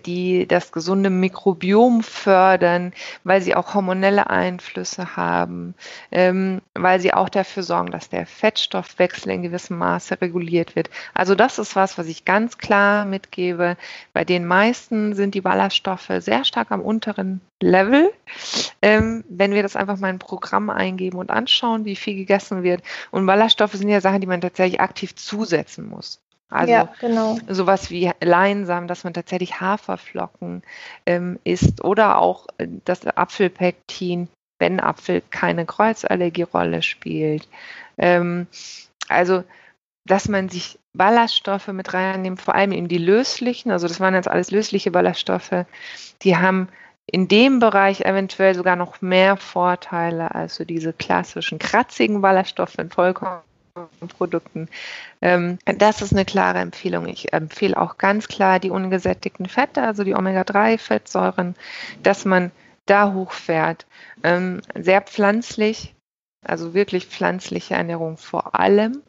[0.06, 2.94] die das gesunde Mikrobiom fördern,
[3.24, 5.76] weil sie auch hormonelle Einflüsse haben,
[6.12, 10.90] ähm, weil sie auch dafür sorgen, dass der Fettstoffwechsel in gewissem Maße reguliert wird.
[11.14, 13.78] Also das ist was, was ich ganz klar mitgebe.
[14.14, 18.12] Bei den meisten sind die Ballaststoffe sehr stark am unteren Level.
[18.82, 22.64] Ähm, wenn wir das einfach mal in ein Programm eingeben und anschauen, wie viel gegessen
[22.64, 22.82] wird.
[23.12, 26.22] Und Ballaststoffe sind ja Sachen, die man tatsächlich aktiv zusetzen muss.
[26.50, 27.38] Also ja, genau.
[27.48, 30.64] sowas wie Leinsamen, dass man tatsächlich Haferflocken
[31.06, 37.48] ähm, isst oder auch äh, das Apfelpektin, wenn Apfel keine Kreuzallergierolle spielt.
[37.98, 38.48] Ähm,
[39.08, 39.44] also,
[40.06, 44.28] dass man sich Ballaststoffe mit reinnimmt, vor allem eben die löslichen, also das waren jetzt
[44.28, 45.66] alles lösliche Ballaststoffe,
[46.24, 46.68] die haben
[47.06, 52.90] in dem Bereich eventuell sogar noch mehr Vorteile als so diese klassischen kratzigen Ballaststoffe in
[52.90, 53.42] Vollkorn
[54.18, 54.70] Produkten.
[55.22, 57.08] Ähm, das ist eine klare Empfehlung.
[57.08, 61.56] Ich empfehle auch ganz klar die ungesättigten Fette, also die Omega-3-Fettsäuren,
[62.04, 62.52] dass man
[62.86, 63.86] da hochfährt.
[64.24, 65.94] Ähm, sehr pflanzlich,
[66.46, 69.02] also wirklich pflanzliche Ernährung vor allem.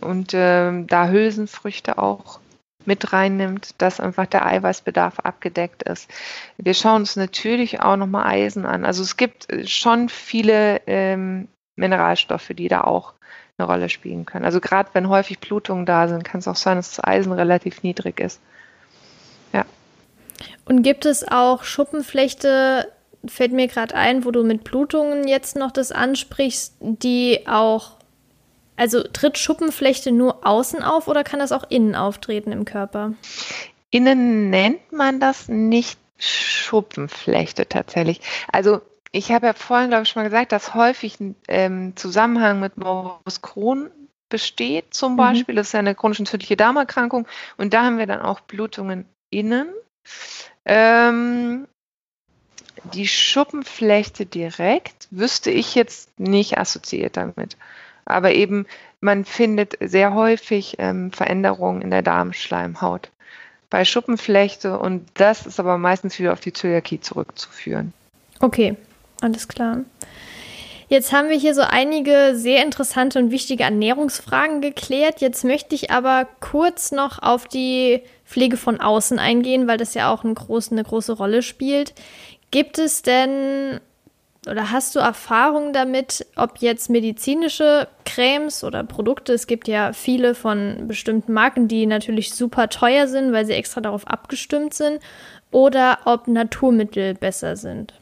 [0.00, 2.40] Und ähm, da Hülsenfrüchte auch
[2.86, 6.10] mit reinnimmt, dass einfach der Eiweißbedarf abgedeckt ist.
[6.56, 8.84] Wir schauen uns natürlich auch nochmal Eisen an.
[8.84, 13.14] Also es gibt schon viele ähm, Mineralstoffe, die da auch
[13.60, 14.44] eine Rolle spielen können.
[14.44, 17.82] Also gerade wenn häufig Blutungen da sind, kann es auch sein, dass das Eisen relativ
[17.82, 18.40] niedrig ist.
[19.52, 19.64] Ja.
[20.64, 22.88] Und gibt es auch Schuppenflechte,
[23.26, 27.92] fällt mir gerade ein, wo du mit Blutungen jetzt noch das ansprichst, die auch,
[28.76, 33.12] also tritt Schuppenflechte nur außen auf oder kann das auch innen auftreten im Körper?
[33.90, 38.20] Innen nennt man das nicht Schuppenflechte tatsächlich.
[38.52, 38.80] Also
[39.12, 42.76] ich habe ja vorhin, glaube ich, schon mal gesagt, dass häufig ein ähm, Zusammenhang mit
[42.76, 43.90] Morbus Crohn
[44.28, 45.16] besteht, zum mhm.
[45.16, 45.54] Beispiel.
[45.56, 47.26] Das ist ja eine chronisch entzündliche Darmerkrankung.
[47.56, 49.68] Und da haben wir dann auch Blutungen innen.
[50.64, 51.66] Ähm,
[52.94, 57.56] die Schuppenflechte direkt wüsste ich jetzt nicht assoziiert damit.
[58.04, 58.66] Aber eben,
[59.00, 63.10] man findet sehr häufig ähm, Veränderungen in der Darmschleimhaut
[63.70, 67.92] bei Schuppenflechte und das ist aber meistens wieder auf die Zöliakie zurückzuführen.
[68.40, 68.76] Okay,
[69.20, 69.80] alles klar.
[70.88, 75.20] Jetzt haben wir hier so einige sehr interessante und wichtige Ernährungsfragen geklärt.
[75.20, 80.12] Jetzt möchte ich aber kurz noch auf die Pflege von außen eingehen, weil das ja
[80.12, 81.94] auch eine große, eine große Rolle spielt.
[82.50, 83.80] Gibt es denn
[84.48, 90.34] oder hast du Erfahrung damit, ob jetzt medizinische Cremes oder Produkte, es gibt ja viele
[90.34, 95.00] von bestimmten Marken, die natürlich super teuer sind, weil sie extra darauf abgestimmt sind,
[95.50, 97.99] oder ob Naturmittel besser sind?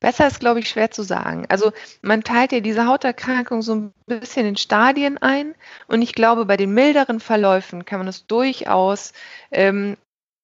[0.00, 1.46] Besser ist, glaube ich, schwer zu sagen.
[1.48, 5.54] Also man teilt ja diese Hauterkrankung so ein bisschen in Stadien ein
[5.86, 9.12] und ich glaube, bei den milderen Verläufen kann man es durchaus
[9.50, 9.96] ähm,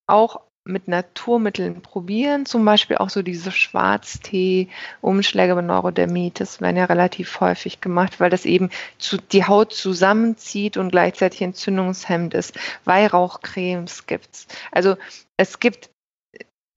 [0.06, 7.38] auch mit Naturmitteln probieren, zum Beispiel auch so diese Schwarztee-Umschläge bei Neurodermitis werden ja relativ
[7.40, 12.58] häufig gemacht, weil das eben zu, die Haut zusammenzieht und gleichzeitig entzündungshemmend ist.
[12.84, 14.48] Weihrauchcremes gibt's.
[14.72, 14.96] Also
[15.36, 15.90] es gibt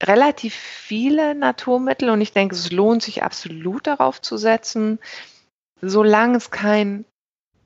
[0.02, 4.98] relativ viele Naturmittel und ich denke, es lohnt sich absolut darauf zu setzen,
[5.82, 7.04] solange es kein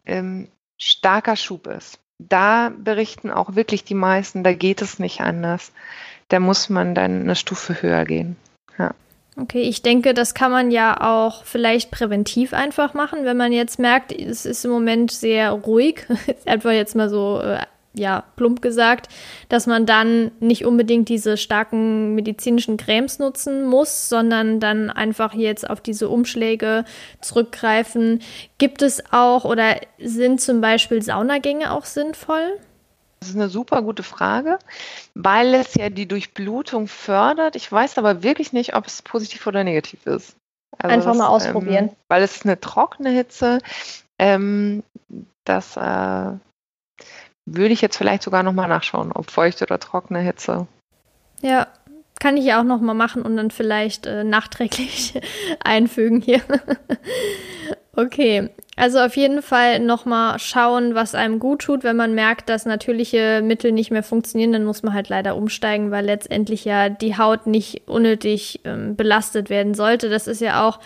[0.05, 1.99] ähm, starker Schub ist.
[2.18, 5.72] Da berichten auch wirklich die meisten, da geht es nicht anders.
[6.28, 8.37] Da muss man dann eine Stufe höher gehen.
[8.78, 8.95] Ja.
[9.37, 13.78] Okay, ich denke, das kann man ja auch vielleicht präventiv einfach machen, wenn man jetzt
[13.78, 16.07] merkt, es ist im Moment sehr ruhig,
[16.47, 17.59] einfach jetzt mal so äh,
[17.95, 19.09] ja, plump gesagt,
[19.49, 25.68] dass man dann nicht unbedingt diese starken medizinischen Cremes nutzen muss, sondern dann einfach jetzt
[25.68, 26.84] auf diese Umschläge
[27.20, 28.20] zurückgreifen.
[28.59, 32.59] Gibt es auch oder sind zum Beispiel Saunagänge auch sinnvoll?
[33.20, 34.59] Das ist eine super gute Frage,
[35.14, 37.57] weil es ja die Durchblutung fördert.
[37.57, 40.36] Ich weiß aber wirklich nicht, ob es positiv oder negativ ist.
[40.78, 41.88] Also Einfach das, mal ausprobieren.
[41.88, 43.61] Ähm, weil es ist eine trockene Hitze.
[44.18, 44.83] Ähm,
[45.45, 46.33] das äh,
[47.46, 50.66] würde ich jetzt vielleicht sogar nochmal nachschauen, ob feuchte oder trockene Hitze.
[51.42, 51.66] Ja,
[52.21, 55.21] kann ich ja auch nochmal machen und dann vielleicht äh, nachträglich
[55.64, 56.41] einfügen hier.
[57.96, 61.84] okay, also auf jeden Fall nochmal schauen, was einem gut tut.
[61.84, 65.91] Wenn man merkt, dass natürliche Mittel nicht mehr funktionieren, dann muss man halt leider umsteigen,
[65.91, 70.08] weil letztendlich ja die Haut nicht unnötig ähm, belastet werden sollte.
[70.08, 70.80] Das ist ja auch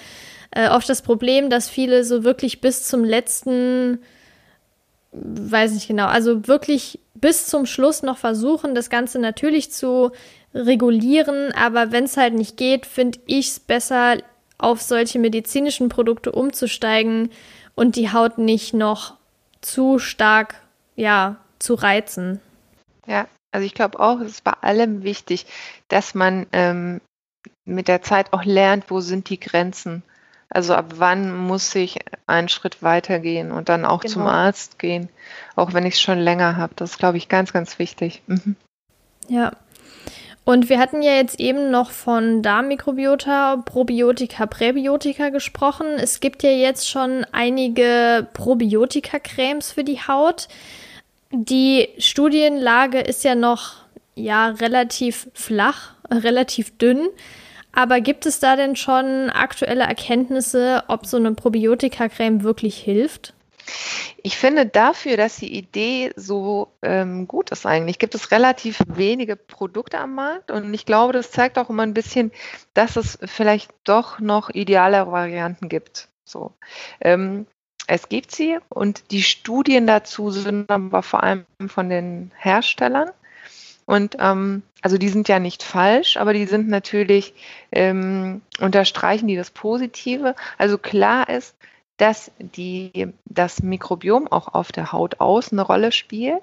[0.51, 4.01] äh, oft das Problem, dass viele so wirklich bis zum letzten
[5.13, 10.13] weiß nicht genau, also wirklich bis zum Schluss noch versuchen, das Ganze natürlich zu
[10.55, 14.19] regulieren, aber wenn es halt nicht geht, finde ich es besser,
[14.59, 17.31] auf solche medizinischen Produkte umzusteigen
[17.75, 19.15] und die Haut nicht noch
[19.61, 20.57] zu stark,
[20.97, 22.41] ja, zu reizen.
[23.07, 25.47] Ja, also ich glaube auch, es ist bei allem wichtig,
[25.87, 27.01] dass man ähm,
[27.65, 30.03] mit der Zeit auch lernt, wo sind die Grenzen.
[30.51, 34.15] Also ab wann muss ich einen Schritt weitergehen und dann auch genau.
[34.15, 35.09] zum Arzt gehen,
[35.57, 36.73] auch wenn ich es schon länger habe.
[36.77, 38.23] Das ist, glaube ich, ganz, ganz wichtig.
[38.27, 38.57] Mhm.
[39.29, 39.53] Ja.
[40.45, 45.87] Und wir hatten ja jetzt eben noch von Darmmikrobiota, Probiotika, Präbiotika gesprochen.
[45.99, 50.49] Es gibt ja jetzt schon einige Probiotika-Cremes für die Haut.
[51.31, 53.75] Die Studienlage ist ja noch
[54.15, 57.09] ja relativ flach, relativ dünn.
[57.73, 63.35] Aber gibt es da denn schon aktuelle Erkenntnisse, ob so eine Probiotika-Creme wirklich hilft?
[64.23, 69.37] Ich finde dafür, dass die Idee so ähm, gut ist eigentlich, gibt es relativ wenige
[69.37, 72.33] Produkte am Markt und ich glaube, das zeigt auch immer ein bisschen,
[72.75, 76.09] dass es vielleicht doch noch ideale Varianten gibt.
[76.25, 76.53] So.
[77.01, 77.47] Ähm,
[77.87, 83.11] es gibt sie und die Studien dazu sind aber vor allem von den Herstellern.
[83.89, 87.33] Und ähm, also die sind ja nicht falsch, aber die sind natürlich,
[87.73, 90.35] ähm, unterstreichen die das Positive.
[90.59, 91.57] Also klar ist,
[91.97, 96.43] dass die, das Mikrobiom auch auf der Haut außen eine Rolle spielt.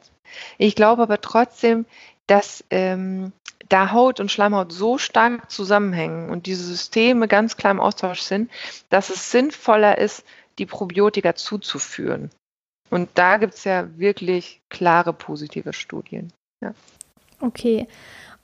[0.57, 1.85] Ich glaube aber trotzdem,
[2.25, 3.31] dass ähm,
[3.69, 8.49] da Haut und Schleimhaut so stark zusammenhängen und diese Systeme ganz klar im Austausch sind,
[8.89, 10.25] dass es sinnvoller ist,
[10.57, 12.31] die Probiotika zuzuführen.
[12.89, 16.33] Und da gibt es ja wirklich klare positive Studien.
[16.63, 16.73] Ja.
[17.39, 17.87] Okay.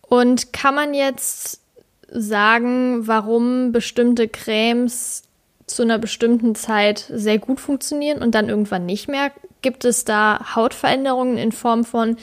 [0.02, 1.62] Und kann man jetzt
[2.10, 5.24] sagen, warum bestimmte Cremes
[5.66, 9.32] zu einer bestimmten Zeit sehr gut funktionieren und dann irgendwann nicht mehr?
[9.62, 12.18] Gibt es da Hautveränderungen in Form von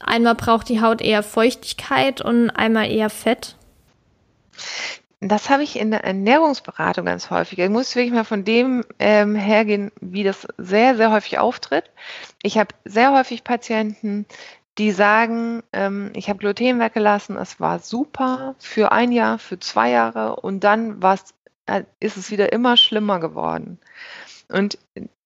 [0.00, 3.56] einmal braucht die Haut eher Feuchtigkeit und einmal eher Fett?
[5.20, 7.58] Das habe ich in der Ernährungsberatung ganz häufig.
[7.58, 11.84] Ich muss wirklich mal von dem ähm, hergehen, wie das sehr, sehr häufig auftritt.
[12.42, 14.26] Ich habe sehr häufig Patienten,
[14.78, 19.90] die sagen, ähm, ich habe Gluten weggelassen, es war super für ein Jahr, für zwei
[19.90, 21.00] Jahre und dann
[21.66, 23.78] äh, ist es wieder immer schlimmer geworden.
[24.48, 24.78] Und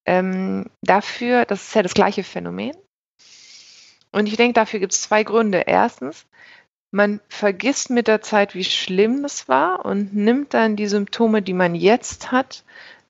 [0.05, 2.77] ähm, dafür, das ist ja das gleiche Phänomen.
[4.11, 5.65] Und ich denke, dafür gibt es zwei Gründe.
[5.67, 6.27] Erstens,
[6.91, 11.53] man vergisst mit der Zeit, wie schlimm es war und nimmt dann die Symptome, die
[11.53, 12.65] man jetzt hat,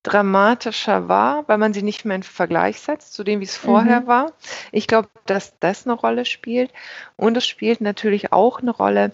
[0.09, 4.03] dramatischer wahr, weil man sie nicht mehr in Vergleich setzt zu dem, wie es vorher
[4.03, 4.07] mhm.
[4.07, 4.33] war.
[4.73, 6.73] Ich glaube, dass das eine Rolle spielt.
[7.17, 9.13] Und es spielt natürlich auch eine Rolle,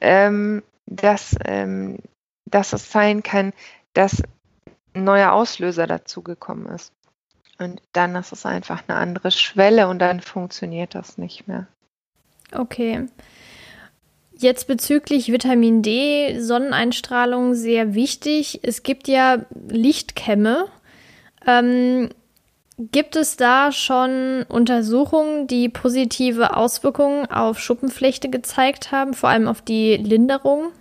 [0.00, 1.98] ähm, dass, ähm,
[2.44, 3.52] dass es sein kann,
[3.94, 4.22] dass
[4.94, 6.92] ein neuer Auslöser dazugekommen ist.
[7.58, 11.66] Und dann ist es einfach eine andere Schwelle und dann funktioniert das nicht mehr.
[12.52, 13.06] Okay.
[14.42, 18.58] Jetzt bezüglich Vitamin D, Sonneneinstrahlung sehr wichtig.
[18.64, 20.66] Es gibt ja Lichtkämme.
[21.46, 22.08] Ähm,
[22.76, 29.62] gibt es da schon Untersuchungen, die positive Auswirkungen auf Schuppenflechte gezeigt haben, vor allem auf
[29.62, 30.72] die Linderung?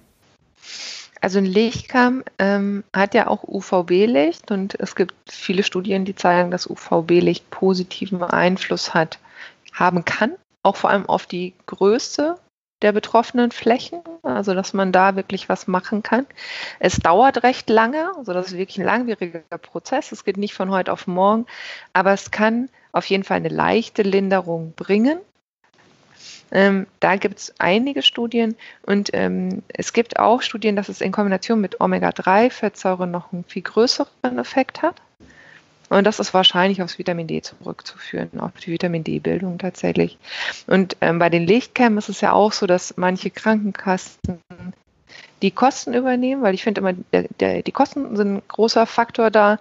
[1.21, 6.49] Also ein Lichtkamm ähm, hat ja auch UVB-Licht und es gibt viele Studien, die zeigen,
[6.49, 9.19] dass UVB-Licht positiven Einfluss hat,
[9.71, 10.31] haben kann,
[10.63, 12.37] auch vor allem auf die Größe
[12.81, 16.25] der betroffenen Flächen, also dass man da wirklich was machen kann.
[16.79, 20.11] Es dauert recht lange, also das ist wirklich ein langwieriger Prozess.
[20.11, 21.45] Es geht nicht von heute auf morgen,
[21.93, 25.19] aber es kann auf jeden Fall eine leichte Linderung bringen.
[26.51, 28.55] Ähm, da gibt es einige Studien
[28.85, 33.61] und ähm, es gibt auch Studien, dass es in Kombination mit Omega-3-Fettsäuren noch einen viel
[33.61, 35.01] größeren Effekt hat.
[35.91, 40.17] Und das ist wahrscheinlich aufs Vitamin D zurückzuführen, auf die Vitamin D-Bildung tatsächlich.
[40.65, 44.39] Und ähm, bei den Lichtcam ist es ja auch so, dass manche Krankenkassen
[45.41, 49.31] die Kosten übernehmen, weil ich finde immer, der, der, die Kosten sind ein großer Faktor
[49.31, 49.59] da,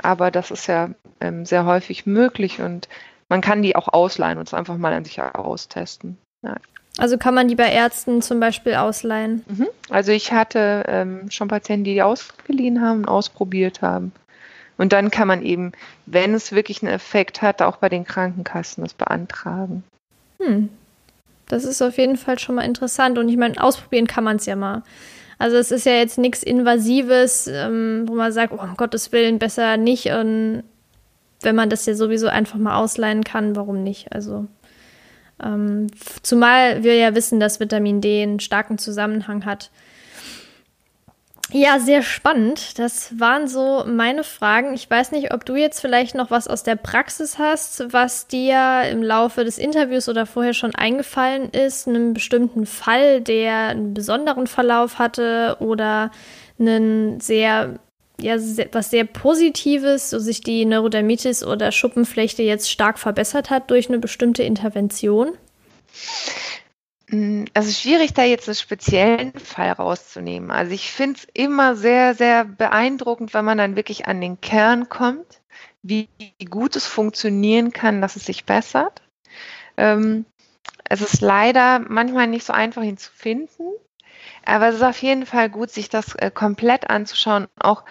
[0.00, 0.88] aber das ist ja
[1.20, 2.88] ähm, sehr häufig möglich und
[3.28, 6.16] man kann die auch ausleihen und es einfach mal an sich austesten.
[6.42, 6.56] Ja.
[6.96, 9.44] Also kann man die bei Ärzten zum Beispiel ausleihen?
[9.46, 9.66] Mhm.
[9.90, 14.12] Also ich hatte ähm, schon Patienten, die die ausgeliehen haben und ausprobiert haben.
[14.78, 15.72] Und dann kann man eben,
[16.04, 19.84] wenn es wirklich einen Effekt hat, auch bei den Krankenkassen das beantragen.
[20.38, 20.68] Hm.
[21.48, 23.18] Das ist auf jeden Fall schon mal interessant.
[23.18, 24.82] Und ich meine, ausprobieren kann man es ja mal.
[25.38, 29.38] Also es ist ja jetzt nichts Invasives, ähm, wo man sagt, oh, um Gottes Willen,
[29.38, 30.06] besser nicht.
[30.06, 30.64] Und
[31.42, 34.12] wenn man das ja sowieso einfach mal ausleihen kann, warum nicht?
[34.12, 34.46] Also
[35.42, 35.88] ähm,
[36.22, 39.70] zumal wir ja wissen, dass Vitamin D einen starken Zusammenhang hat
[41.52, 42.76] Ja, sehr spannend.
[42.78, 44.74] Das waren so meine Fragen.
[44.74, 48.82] Ich weiß nicht, ob du jetzt vielleicht noch was aus der Praxis hast, was dir
[48.90, 54.48] im Laufe des Interviews oder vorher schon eingefallen ist, einen bestimmten Fall, der einen besonderen
[54.48, 56.10] Verlauf hatte oder
[56.58, 57.78] einen sehr,
[58.20, 58.36] ja,
[58.72, 64.00] was sehr Positives, so sich die Neurodermitis oder Schuppenflechte jetzt stark verbessert hat durch eine
[64.00, 65.28] bestimmte Intervention?
[67.08, 70.50] Hm, also schwierig, da jetzt einen speziellen Fall rauszunehmen.
[70.50, 74.88] Also ich finde es immer sehr, sehr beeindruckend, wenn man dann wirklich an den Kern
[74.88, 75.40] kommt,
[75.82, 76.08] wie
[76.50, 79.02] gut es funktionieren kann, dass es sich bessert.
[79.76, 80.24] Ähm,
[80.84, 83.62] es ist leider manchmal nicht so einfach, ihn zu finden,
[84.44, 87.84] aber es ist auf jeden Fall gut, sich das äh, komplett anzuschauen, auch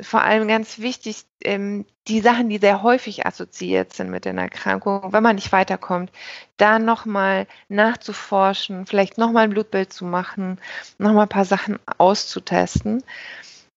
[0.00, 5.12] vor allem ganz wichtig, ähm, die Sachen, die sehr häufig assoziiert sind mit den Erkrankungen,
[5.12, 6.10] wenn man nicht weiterkommt,
[6.56, 10.58] da nochmal nachzuforschen, vielleicht nochmal ein Blutbild zu machen,
[10.98, 13.02] nochmal ein paar Sachen auszutesten.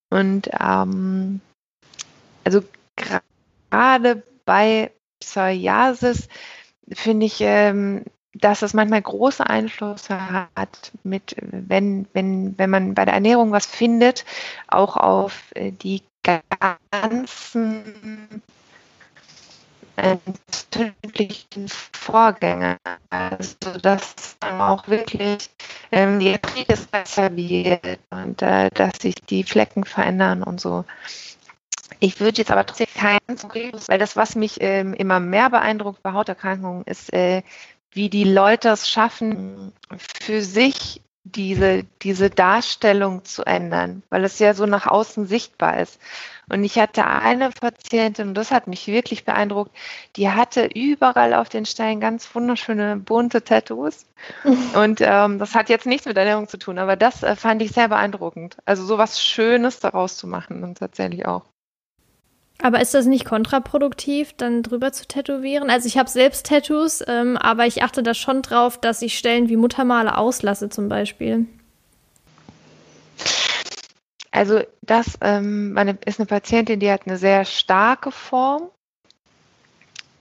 [0.10, 1.42] Und ähm,
[2.44, 2.64] also
[3.70, 6.28] gerade bei Psoriasis
[6.92, 10.18] finde ich, ähm, dass es manchmal große Einflüsse
[10.56, 14.26] hat, mit, wenn, wenn, wenn man bei der Ernährung was findet,
[14.68, 18.42] auch auf äh, die ganzen
[19.96, 22.78] entzündlichen Vorgänge.
[23.10, 25.50] Also dass auch wirklich
[25.92, 30.86] ähm, die Arthritis besser wird und äh, dass sich die Flecken verändern und so.
[32.00, 36.02] Ich würde jetzt aber trotzdem keinen Zugriff, weil das, was mich ähm, immer mehr beeindruckt
[36.02, 37.44] bei Hauterkrankungen, ist, äh,
[37.92, 44.54] wie die Leute es schaffen, für sich diese, diese Darstellung zu ändern, weil es ja
[44.54, 46.00] so nach außen sichtbar ist.
[46.52, 49.76] Und ich hatte eine Patientin, und das hat mich wirklich beeindruckt,
[50.16, 54.08] die hatte überall auf den Steinen ganz wunderschöne bunte Tattoos.
[54.74, 57.72] Und ähm, das hat jetzt nichts mit Ernährung zu tun, aber das äh, fand ich
[57.72, 58.58] sehr beeindruckend.
[58.66, 61.46] Also so was Schönes daraus zu machen und tatsächlich auch.
[62.62, 65.70] Aber ist das nicht kontraproduktiv, dann drüber zu tätowieren?
[65.70, 69.48] Also ich habe selbst Tattoos, ähm, aber ich achte da schon drauf, dass ich Stellen
[69.48, 71.46] wie Muttermale auslasse zum Beispiel.
[74.32, 78.70] Also das ähm, ist eine Patientin, die hat eine sehr starke Form.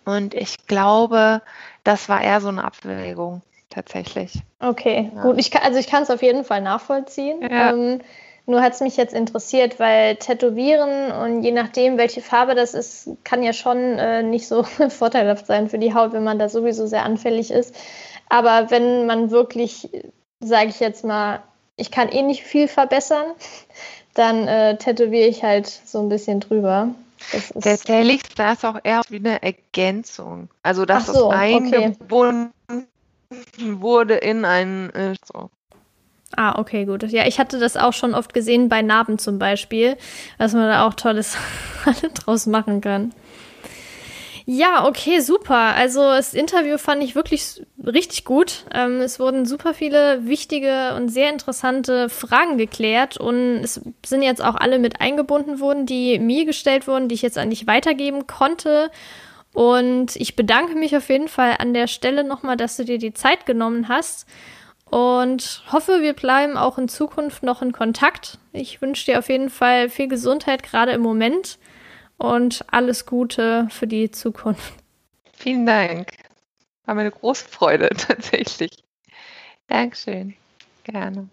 [0.05, 1.43] Und ich glaube,
[1.85, 4.40] das war eher so eine Abwägung tatsächlich.
[4.60, 5.23] Okay, ja.
[5.23, 5.39] gut.
[5.39, 7.43] Ich kann, also ich kann es auf jeden Fall nachvollziehen.
[7.43, 7.73] Ja.
[7.73, 8.01] Ähm,
[8.49, 13.11] nur hat es mich jetzt interessiert, weil Tätowieren und je nachdem, welche Farbe das ist,
[13.23, 16.87] kann ja schon äh, nicht so vorteilhaft sein für die Haut, wenn man da sowieso
[16.87, 17.75] sehr anfällig ist.
[18.29, 19.91] Aber wenn man wirklich,
[20.41, 21.43] sage ich jetzt mal,
[21.77, 23.27] ich kann eh nicht viel verbessern,
[24.15, 26.89] dann äh, tätowiere ich halt so ein bisschen drüber.
[27.31, 30.49] Tatsächlich ist das auch eher wie eine Ergänzung.
[30.62, 33.81] Also, dass so, das eingebunden okay.
[33.81, 34.91] wurde in ein.
[34.95, 35.51] Äh, so.
[36.37, 37.03] Ah, okay, gut.
[37.05, 39.97] Ja, ich hatte das auch schon oft gesehen bei Narben zum Beispiel,
[40.39, 41.37] dass man da auch tolles
[42.15, 43.13] draus machen kann.
[44.51, 45.75] Ja, okay, super.
[45.75, 48.65] Also das Interview fand ich wirklich richtig gut.
[48.73, 54.43] Ähm, es wurden super viele wichtige und sehr interessante Fragen geklärt und es sind jetzt
[54.43, 58.27] auch alle mit eingebunden worden, die mir gestellt wurden, die ich jetzt an dich weitergeben
[58.27, 58.91] konnte.
[59.53, 63.13] Und ich bedanke mich auf jeden Fall an der Stelle nochmal, dass du dir die
[63.13, 64.27] Zeit genommen hast
[64.90, 68.39] und hoffe, wir bleiben auch in Zukunft noch in Kontakt.
[68.52, 71.59] Ich wünsche dir auf jeden Fall viel Gesundheit, gerade im Moment,
[72.16, 74.74] und alles Gute für die Zukunft.
[75.32, 76.10] Vielen Dank.
[76.85, 78.82] War mir eine große Freude tatsächlich.
[79.66, 80.35] Dankeschön.
[80.85, 81.28] Gerne.